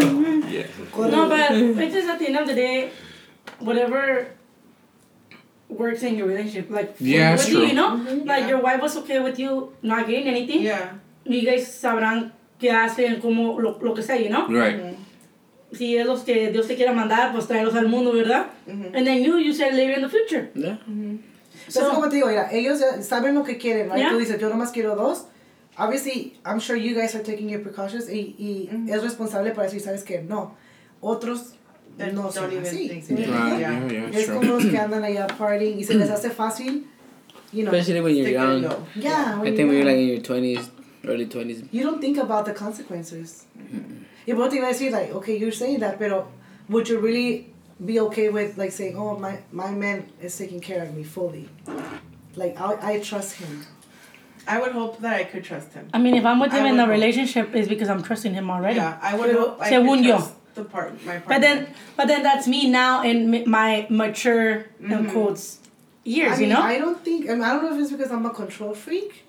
[0.49, 0.67] Yeah.
[0.97, 2.91] No, but it's just at the end of the day,
[3.59, 4.27] whatever
[5.77, 8.25] works in your relationship, like Yeah, with it's you, you know, Mhm.
[8.25, 8.49] like Yeah.
[8.49, 10.61] your wife was okay with you not getting anything.
[10.61, 10.93] yeah.
[11.25, 14.45] you guys sabrán qué hacen, cómo, lo, lo que sea, you know?
[14.47, 14.97] Right.
[15.71, 18.47] Si es los que Dios te quiera mandar, pues tráelos al mundo, ¿verdad?
[18.67, 20.51] And then you, you say later in the future.
[20.53, 20.77] Yeah.
[21.69, 23.97] So, como te digo, mira, ellos saben lo que quieren, right?
[23.99, 24.09] Yeah.
[24.11, 25.25] Tú dices, yo nomás quiero dos.
[25.77, 29.79] Obviously, I'm sure you guys are taking your precautions y, y es responsable para decir,
[29.81, 30.21] ¿sabes qué?
[30.21, 30.55] No.
[31.01, 31.55] Otros
[31.97, 32.87] That no don't son even así.
[32.89, 33.31] think ¿sí me so.
[33.31, 33.53] Right.
[33.63, 33.91] entiendes?
[33.91, 34.35] Yeah, yeah, Es sure.
[34.35, 36.85] como los que andan allá partying y se les hace fácil,
[37.51, 37.71] you know.
[37.71, 38.61] Especially when you're young.
[38.63, 38.83] go.
[38.95, 40.71] Yeah, I think you're when you're like in your twenties,
[41.05, 41.63] early twenties.
[41.71, 43.45] You don't think about the consequences.
[44.25, 46.27] Y vos te iba a decir, like, okay, you're saying that, pero
[46.69, 47.53] would you really
[47.85, 51.49] be okay with, like, saying, oh, my, my man is taking care of me fully?
[52.35, 53.65] Like, I, I trust him.
[54.47, 55.89] I would hope that I could trust him.
[55.93, 56.91] I mean, if I'm with him I in would a hope.
[56.91, 58.77] relationship, it's because I'm trusting him already.
[58.77, 60.17] Yeah, I would Pero hope I según could yo.
[60.53, 61.25] Trust the part, my partner.
[61.27, 65.09] But then, but then that's me now in my mature, in mm-hmm.
[65.09, 65.59] quotes,
[66.03, 66.61] years, I mean, you know?
[66.61, 69.25] I don't think, I, mean, I don't know if it's because I'm a control freak,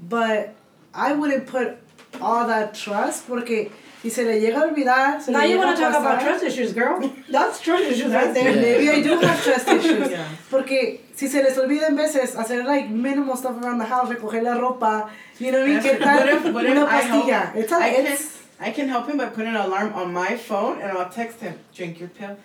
[0.00, 0.54] but
[0.94, 1.78] I wouldn't put
[2.20, 3.70] all that trust porque
[4.02, 6.00] si se le llega a olvidar, se now le you llega want to a talk
[6.00, 7.12] about trust issues, girl.
[7.30, 8.54] That's trust issues right there.
[8.54, 10.10] then maybe I do have trust issues.
[10.10, 10.28] Yeah.
[10.50, 14.42] Porque si se les olvida en veces hacer like minimal stuff around the house, recoger
[14.42, 15.82] la ropa, you know what I mean?
[15.82, 17.56] ¿Qué tal What if, what if una I help?
[17.56, 20.36] It's a, I can, it's, I can help him by putting an alarm on my
[20.36, 22.36] phone and I'll text him, drink your pill.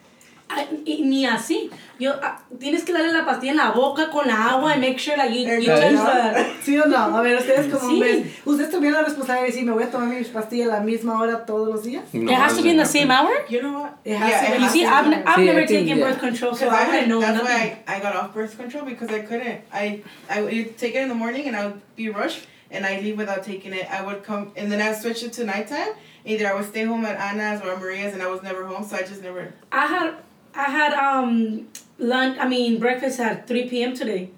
[0.54, 1.70] I- y- ni así.
[1.98, 5.16] Yo, ah, tienes que darle la pastilla en la boca con agua and make sure
[5.16, 6.56] that you, you touch the...
[6.66, 6.98] ¿Sí o no?
[7.18, 8.02] A ver, ustedes como Sí.
[8.02, 10.80] ves, ¿ustedes también la responsabilidad de decir, me voy a tomar mis pastillas a la
[10.82, 12.04] misma hora todos los días?
[12.14, 13.28] No, It has to be in the same happen.
[13.28, 13.46] hour?
[13.48, 13.94] You know what?
[14.04, 14.64] It has yeah, to it be.
[14.66, 15.08] You see, I've.
[15.26, 16.10] I've See, I never think- taken yeah.
[16.10, 17.46] birth control, so I I know that's nothing.
[17.46, 19.62] why I, I got off birth control because I couldn't.
[19.72, 23.00] I I would take it in the morning and I would be rushed and I
[23.00, 23.86] leave without taking it.
[23.92, 25.90] I would come and then I would switch it to nighttime.
[26.26, 28.96] Either I would stay home at Anna's or Maria's and I was never home, so
[28.96, 29.54] I just never.
[29.72, 30.16] I had
[30.54, 31.68] I had um
[31.98, 34.30] lunch I mean breakfast at three PM today.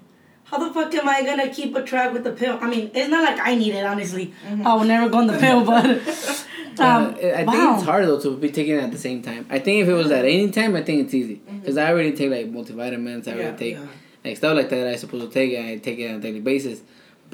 [0.44, 2.58] How the fuck am I gonna keep a track with the pill?
[2.60, 4.32] I mean, it's not like I need it, honestly.
[4.64, 5.94] I will never go on the pill, but um,
[6.78, 7.74] Uh, I think wow.
[7.76, 9.46] it's hard though to be taking it at the same time.
[9.48, 12.12] I think if it was at any time, I think it's easy because I already
[12.12, 13.26] take like multivitamins.
[13.26, 13.86] I already Yeah, take yeah.
[14.24, 16.20] like stuff like that, that I supposed to take, and I take it on a
[16.20, 16.80] daily basis.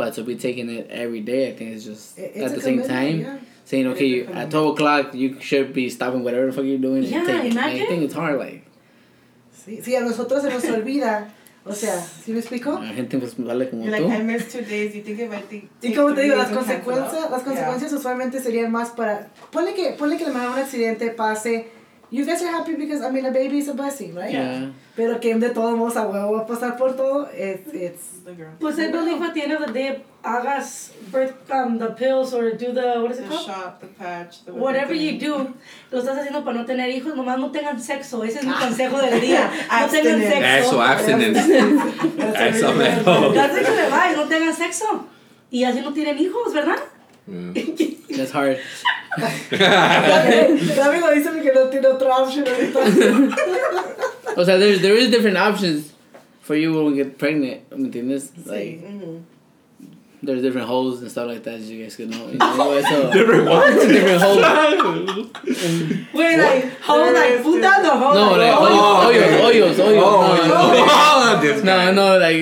[0.01, 2.55] But to be taking it every day, I think it's just It- it's at a
[2.57, 3.39] the same time yeah.
[3.65, 6.79] saying, okay, a you, at twelve o'clock you should be stopping whatever the fuck you're
[6.89, 7.03] doing.
[7.05, 7.53] Yeah, and take it.
[7.53, 7.83] imagine.
[7.83, 8.39] I think it's hard.
[8.39, 8.63] Like
[9.53, 11.35] Sí, sí, a nosotros se nos olvida.
[11.63, 12.81] O sea, ¿sí me explico?
[12.81, 14.11] la gente pues vale como You're like, tú.
[14.21, 14.95] I missed two days.
[14.95, 15.65] You think I think.
[15.83, 17.31] Y como te digo, las consecuencias, out?
[17.31, 21.67] las consecuencias usualmente serían más para, ponle que, ponle que le mandan un accidente, pase,
[22.11, 24.33] you guys are happy because, I mean, a baby is a blessing, right?
[24.33, 24.71] Yeah.
[24.97, 28.07] Pero que de todos modos a huevo va a pasar por todo, it's, it's.
[28.25, 28.53] The girl.
[28.61, 32.53] Pues I believe at the end of the day, hagas birth um, the pills or
[32.53, 33.47] do the what is it The called?
[33.47, 35.55] shot, the patch, the Whatever you do,
[35.91, 38.23] lo estás haciendo para no tener hijos, nomás no tengan sexo.
[38.23, 39.51] Ese es mi consejo del día.
[39.81, 40.69] No tengan sexo.
[40.69, 41.39] Eso, abstinence.
[42.49, 43.35] Eso mejor.
[43.35, 45.07] That's it, advice, no tengan sexo.
[45.51, 46.77] Y así no tienen hijos, ¿verdad?
[47.27, 47.53] Yeah.
[48.17, 48.59] That's hard.
[49.51, 52.81] David lo dice porque no tiene otra option ahorita.
[54.37, 55.93] O sea, there's there is different options
[56.43, 57.63] for you when we get pregnant.
[57.77, 58.31] ¿Me entiendes?
[58.47, 59.23] Like Mhm.
[60.23, 61.55] there's different holes and stuff like that.
[61.55, 62.27] As you guys can know.
[62.31, 63.89] You know so, Different what?
[63.89, 64.43] different holes.
[66.15, 69.41] Wait, like, hold like puta, no, hold No, like like, Oh, hoyos, okay.
[69.41, 70.03] hoyos, hoyos.
[70.03, 70.55] Oh, no,
[70.91, 71.93] oh, this no, guy.
[71.93, 72.41] no, like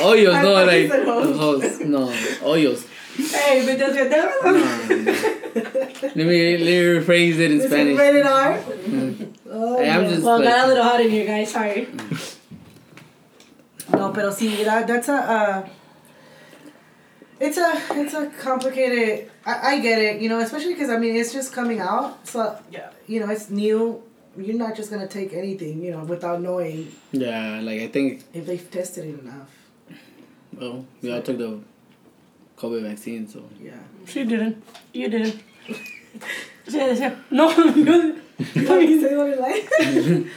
[0.00, 1.36] hoyos, no, like holes.
[1.38, 1.80] holes.
[1.80, 2.06] No,
[2.46, 2.86] hoyos.
[3.16, 4.42] Hey, me just get Let
[6.14, 7.98] me let me rephrase it in Is it Spanish.
[7.98, 8.58] rated R?
[9.50, 10.10] Oh, Hey, I'm no.
[10.10, 11.50] just Well, like, got a little hot in here, guys.
[11.52, 11.88] Sorry.
[13.92, 15.68] No, pero sí, that, that's a, uh,
[17.40, 21.16] it's a, it's a complicated, I, I get it, you know, especially because, I mean,
[21.16, 22.90] it's just coming out, so, Yeah.
[23.08, 24.02] you know, it's new,
[24.38, 28.46] you're not just gonna take anything, you know, without knowing yeah, like I think if
[28.46, 29.50] they've tested it enough,
[30.56, 31.58] well, we all took the
[32.60, 33.72] COVID vaccine, so yeah.
[34.06, 34.62] She didn't.
[34.92, 35.36] You didn't.
[36.66, 38.14] Sí, decía, no, yo.
[38.54, 40.26] Let me say what I like.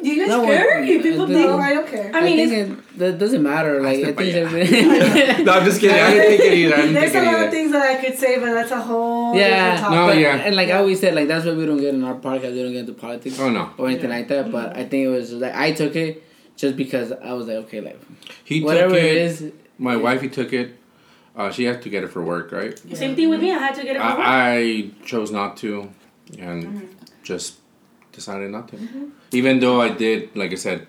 [0.00, 0.78] You guys No, care?
[0.78, 1.40] I- You people think.
[1.40, 2.10] No, I don't care.
[2.14, 3.82] I I, mean, think it, that doesn't matter.
[3.82, 4.56] Like I Hasta think pa'
[5.34, 5.98] every- No, I'm just kidding.
[6.00, 6.74] I didn't think it either.
[6.74, 8.70] I didn't There's think a it lot of things that I could say, but that's
[8.70, 10.06] a whole Yeah, different no.
[10.06, 10.36] But- yeah.
[10.36, 12.52] And like I always said, like that's why we don't get in our podcast.
[12.54, 13.70] We don't get into politics Oh no.
[13.76, 14.52] or anything like that.
[14.52, 16.22] But I think it was like I took it
[16.56, 17.98] just because I was like, okay, like
[18.44, 19.16] He whatever took it it.
[19.16, 19.52] is.
[19.78, 20.76] My wife, he took it.
[21.38, 22.76] Uh, she had to get it for work, right?
[22.96, 23.52] Same thing with me.
[23.52, 24.00] I had to get it.
[24.00, 24.18] for work.
[24.18, 25.88] I, I chose not to,
[26.36, 26.86] and mm-hmm.
[27.22, 27.58] just
[28.10, 28.76] decided not to.
[28.76, 29.04] Mm-hmm.
[29.30, 30.88] Even though I did, like I said,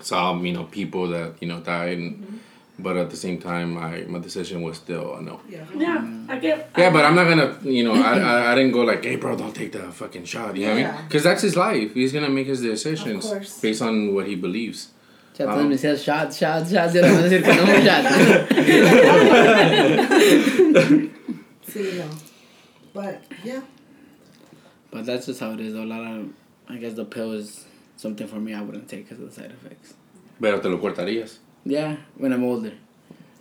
[0.00, 2.36] saw you know people that you know died, and, mm-hmm.
[2.78, 5.40] but at the same time, I my decision was still a no.
[5.48, 5.66] Yeah.
[5.76, 6.70] yeah, I get.
[6.78, 9.36] Yeah, but I'm not gonna, you know, I, I, I didn't go like, hey, bro,
[9.36, 10.56] don't take the fucking shot.
[10.56, 10.92] You know what I Yeah.
[10.94, 11.04] mean?
[11.08, 11.94] Because that's his life.
[11.94, 13.58] He's gonna make his decisions course.
[13.58, 14.93] based on what he believes.
[15.38, 16.94] Ya Um, todos me decían shots, shots, shots.
[16.94, 18.08] Y ahora van a decir que no shots.
[21.66, 22.04] See, no.
[22.92, 23.60] But yeah.
[24.90, 25.74] But that's just how it is.
[25.74, 26.28] A lot of,
[26.68, 27.64] I guess the pill is
[27.96, 29.94] something for me I wouldn't take because of the side effects.
[30.40, 31.38] Pero te lo cortarías.
[31.64, 32.72] Yeah, when I'm older.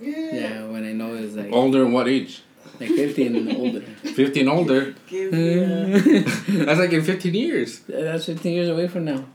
[0.01, 0.33] Yeah.
[0.33, 2.41] Yeah, when I know it's like Older in what age?
[2.79, 3.81] like 50 and older.
[3.81, 4.95] 15 older.
[5.07, 7.79] Give me a- That's like in 15 years.
[7.87, 9.25] That's 15 years away from now.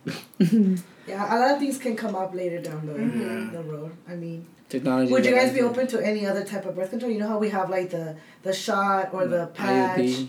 [1.08, 3.52] Yeah, a lot of things can come up later down the, Mm-hmm.
[3.54, 3.92] the road.
[4.08, 5.10] I mean, Technology.
[5.12, 7.10] would you guys be open to any other type of birth control?
[7.10, 10.28] You know how we have like the the shot or the patch IUD.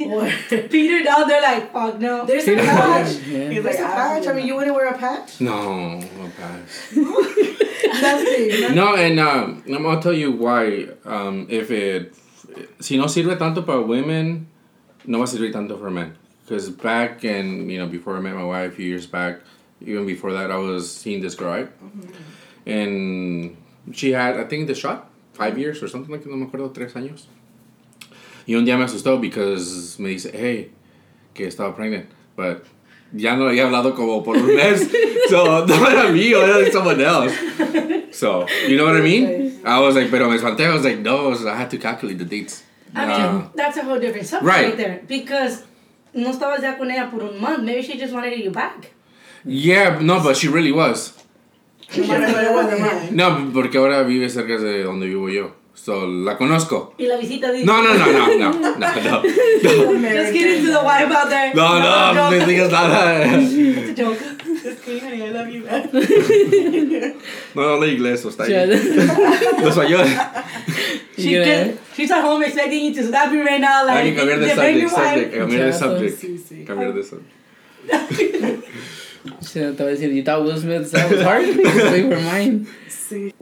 [0.12, 0.28] or
[0.68, 2.26] Peter down there like, fuck no.
[2.26, 3.12] there's a patch.
[3.26, 3.48] Yeah.
[3.48, 4.26] He's There's like, a patch.
[4.26, 5.40] I mean, you wouldn't wear a patch?
[5.40, 6.92] No, no pass.
[8.02, 8.74] Nothing.
[8.74, 10.88] No, and um, I'm gonna tell you why.
[11.04, 12.14] Um, if it,
[12.80, 14.46] si no sirve tanto para women,
[15.06, 16.16] no va a servir tanto for men.
[16.44, 19.40] Because back and you know before I met my wife a few years back,
[19.86, 21.68] even before that, I was seeing this girl, right?
[22.66, 23.56] And
[23.92, 26.22] she had, I think, the shot five years or something like.
[26.24, 27.24] that, No me acuerdo, tres años.
[28.46, 30.70] Y un día me asustó because me dice, hey,
[31.34, 32.06] que estaba pregnant,
[32.36, 32.64] but
[33.14, 34.90] ya no había hablado como por un mes,
[35.28, 37.34] so no era mío, era de someone else.
[38.12, 39.60] So, you know what I mean?
[39.64, 40.66] I was like, pero me espanté.
[40.66, 42.62] I was like, no, so I had to calculate the dates.
[42.94, 44.66] I mean, Uh, that's a whole different subject Right.
[44.66, 44.76] right.
[44.76, 45.00] there.
[45.06, 45.62] Because
[46.12, 47.62] no estabas ya con ella por un month.
[47.62, 48.90] Maybe she just wanted you back.
[49.44, 51.12] Yeah, no, but she really was.
[51.96, 53.16] No matter what it was, man.
[53.16, 55.52] No, porque ahora vive cerca de donde vivo yo.
[55.74, 56.94] So, la conozco.
[56.98, 59.22] Y la visita dice, No, no, no, no, no, no, no.
[59.22, 61.52] Just get into the wife out there.
[61.54, 62.38] No, no, no, joke.
[62.40, 63.24] no digas nada.
[63.26, 64.18] It's a joke.
[64.62, 65.22] Just kidding, honey.
[65.24, 65.90] I love you, man.
[67.54, 68.62] No, no, inglés, está Yeah.
[68.62, 69.60] ahí.
[69.60, 70.06] Lo español.
[71.18, 73.84] She can, she's at home expecting you to slap you right now.
[73.84, 75.34] Like, Hay que cambiar de "Yeah, subject, your wife." subject.
[75.34, 76.18] Cambiar de subject.
[76.20, 76.64] Sí, sí.
[76.64, 77.28] Cambiar de subject.
[79.42, 81.44] Shit, te voy a decir, you thought Will Smith that was hard?
[81.56, 82.66] Wait for mine.
[82.88, 83.32] See.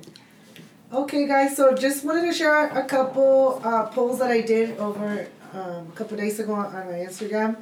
[0.93, 1.57] Okay, guys.
[1.57, 5.93] So just wanted to share a couple uh, polls that I did over um, a
[5.95, 7.57] couple days ago on, on my Instagram.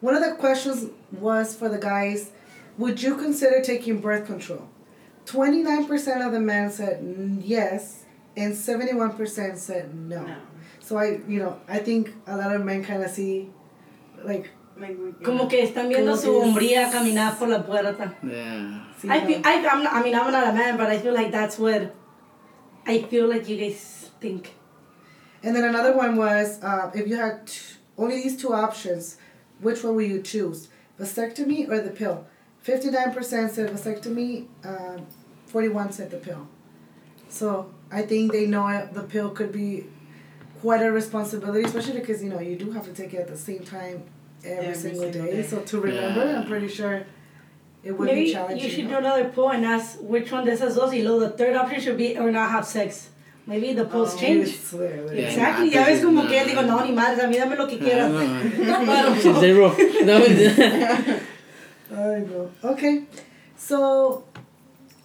[0.00, 2.30] One of the questions was for the guys:
[2.78, 4.68] Would you consider taking birth control?
[5.24, 7.02] Twenty nine percent of the men said
[7.42, 8.04] yes,
[8.36, 10.26] and seventy one percent said no.
[10.26, 10.36] No.
[10.80, 13.48] So I, you know, I think a lot of men kind of see,
[14.24, 14.61] like, Like, we-
[15.24, 18.14] Como que están viendo Como su que- hombría caminar por la puerta.
[18.22, 18.84] Yeah.
[19.04, 21.30] I feel, I, I'm not, I mean, I'm not a man, but I feel like
[21.30, 21.94] that's what
[22.86, 24.54] I feel like you guys think.
[25.42, 27.60] And then another one was uh, if you had t-
[27.98, 29.18] only these two options,
[29.60, 30.68] which one will you choose?
[30.98, 32.26] Vasectomy or the pill?
[32.64, 35.04] 59% said vasectomy, um,
[35.46, 36.46] 41 said the pill.
[37.28, 39.86] So I think they know it, the pill could be
[40.60, 43.36] quite a responsibility, especially because you know you do have to take it at the
[43.36, 44.04] same time
[44.44, 45.36] every, Every single, single day.
[45.36, 45.42] day.
[45.42, 46.40] So to remember, Yeah.
[46.40, 47.04] I'm pretty sure
[47.84, 48.64] it would Maybe be challenging.
[48.64, 51.30] you should do another poll and ask which one de esas dos y luego the
[51.30, 53.08] third option should be or not have sex.
[53.44, 54.48] Maybe the polls Oh, change.
[54.48, 55.28] I swear, like- Yeah.
[55.28, 56.28] Exactly, nah, ya ves pues, como nah.
[56.28, 58.10] que digo, no, ni madres, a mí dame lo que quieras.
[58.12, 59.40] no.
[59.40, 59.74] Zero.
[60.04, 60.16] No.
[61.90, 62.50] I know.
[62.64, 63.04] Okay.
[63.56, 64.24] So,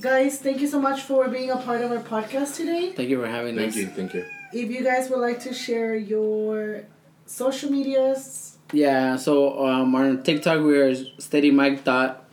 [0.01, 2.91] guys, thank you so much for being a part of our podcast today.
[2.95, 3.75] Thank you for having Thank us.
[3.75, 4.23] you, thank you.
[4.53, 6.83] If you guys would like to share your
[7.25, 12.25] social medias, Yeah, so um, on TikTok we are steady Mic dot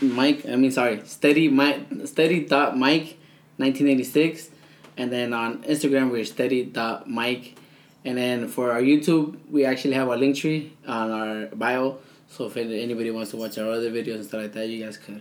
[0.00, 0.46] Mic.
[0.46, 3.18] I mean, sorry, steady Mic steady dot Mic,
[3.58, 4.48] nineteen eighty six,
[4.96, 7.58] and then on Instagram we're steady dot Mic,
[8.06, 11.98] and then for our YouTube we actually have a Linktree on our bio.
[12.28, 14.96] So if anybody wants to watch our other videos and stuff like that, you guys
[14.96, 15.20] could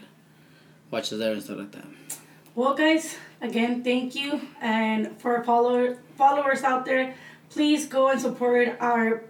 [0.90, 1.86] watch us there and stuff like that.
[2.56, 4.40] Well, guys, again, thank you.
[4.62, 7.16] And for follower, followers out there,
[7.50, 9.24] please go and support our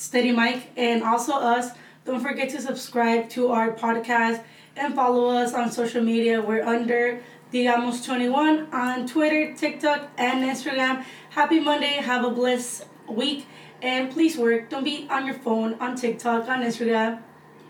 [0.00, 1.72] Steady Mic and also us.
[2.06, 4.42] Don't forget to subscribe to our podcast
[4.74, 6.40] and follow us on social media.
[6.40, 7.20] We're under
[7.52, 11.04] Digamos21 on Twitter, TikTok, and Instagram.
[11.28, 12.00] Happy Monday.
[12.00, 13.46] Have a blessed week.
[13.82, 14.70] And please work.
[14.70, 17.20] Don't be on your phone, on TikTok, on Instagram.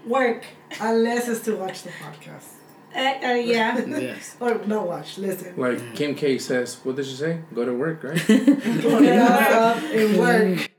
[0.06, 0.44] Work.
[0.80, 2.46] unless it's to watch the podcast.
[2.94, 3.76] Uh, uh, yeah.
[3.86, 4.36] yes.
[4.40, 5.54] Or not watch, listen.
[5.56, 7.40] Like Kim K says, what did she say?
[7.52, 8.24] Go to work, right?
[8.24, 10.70] Get up and work.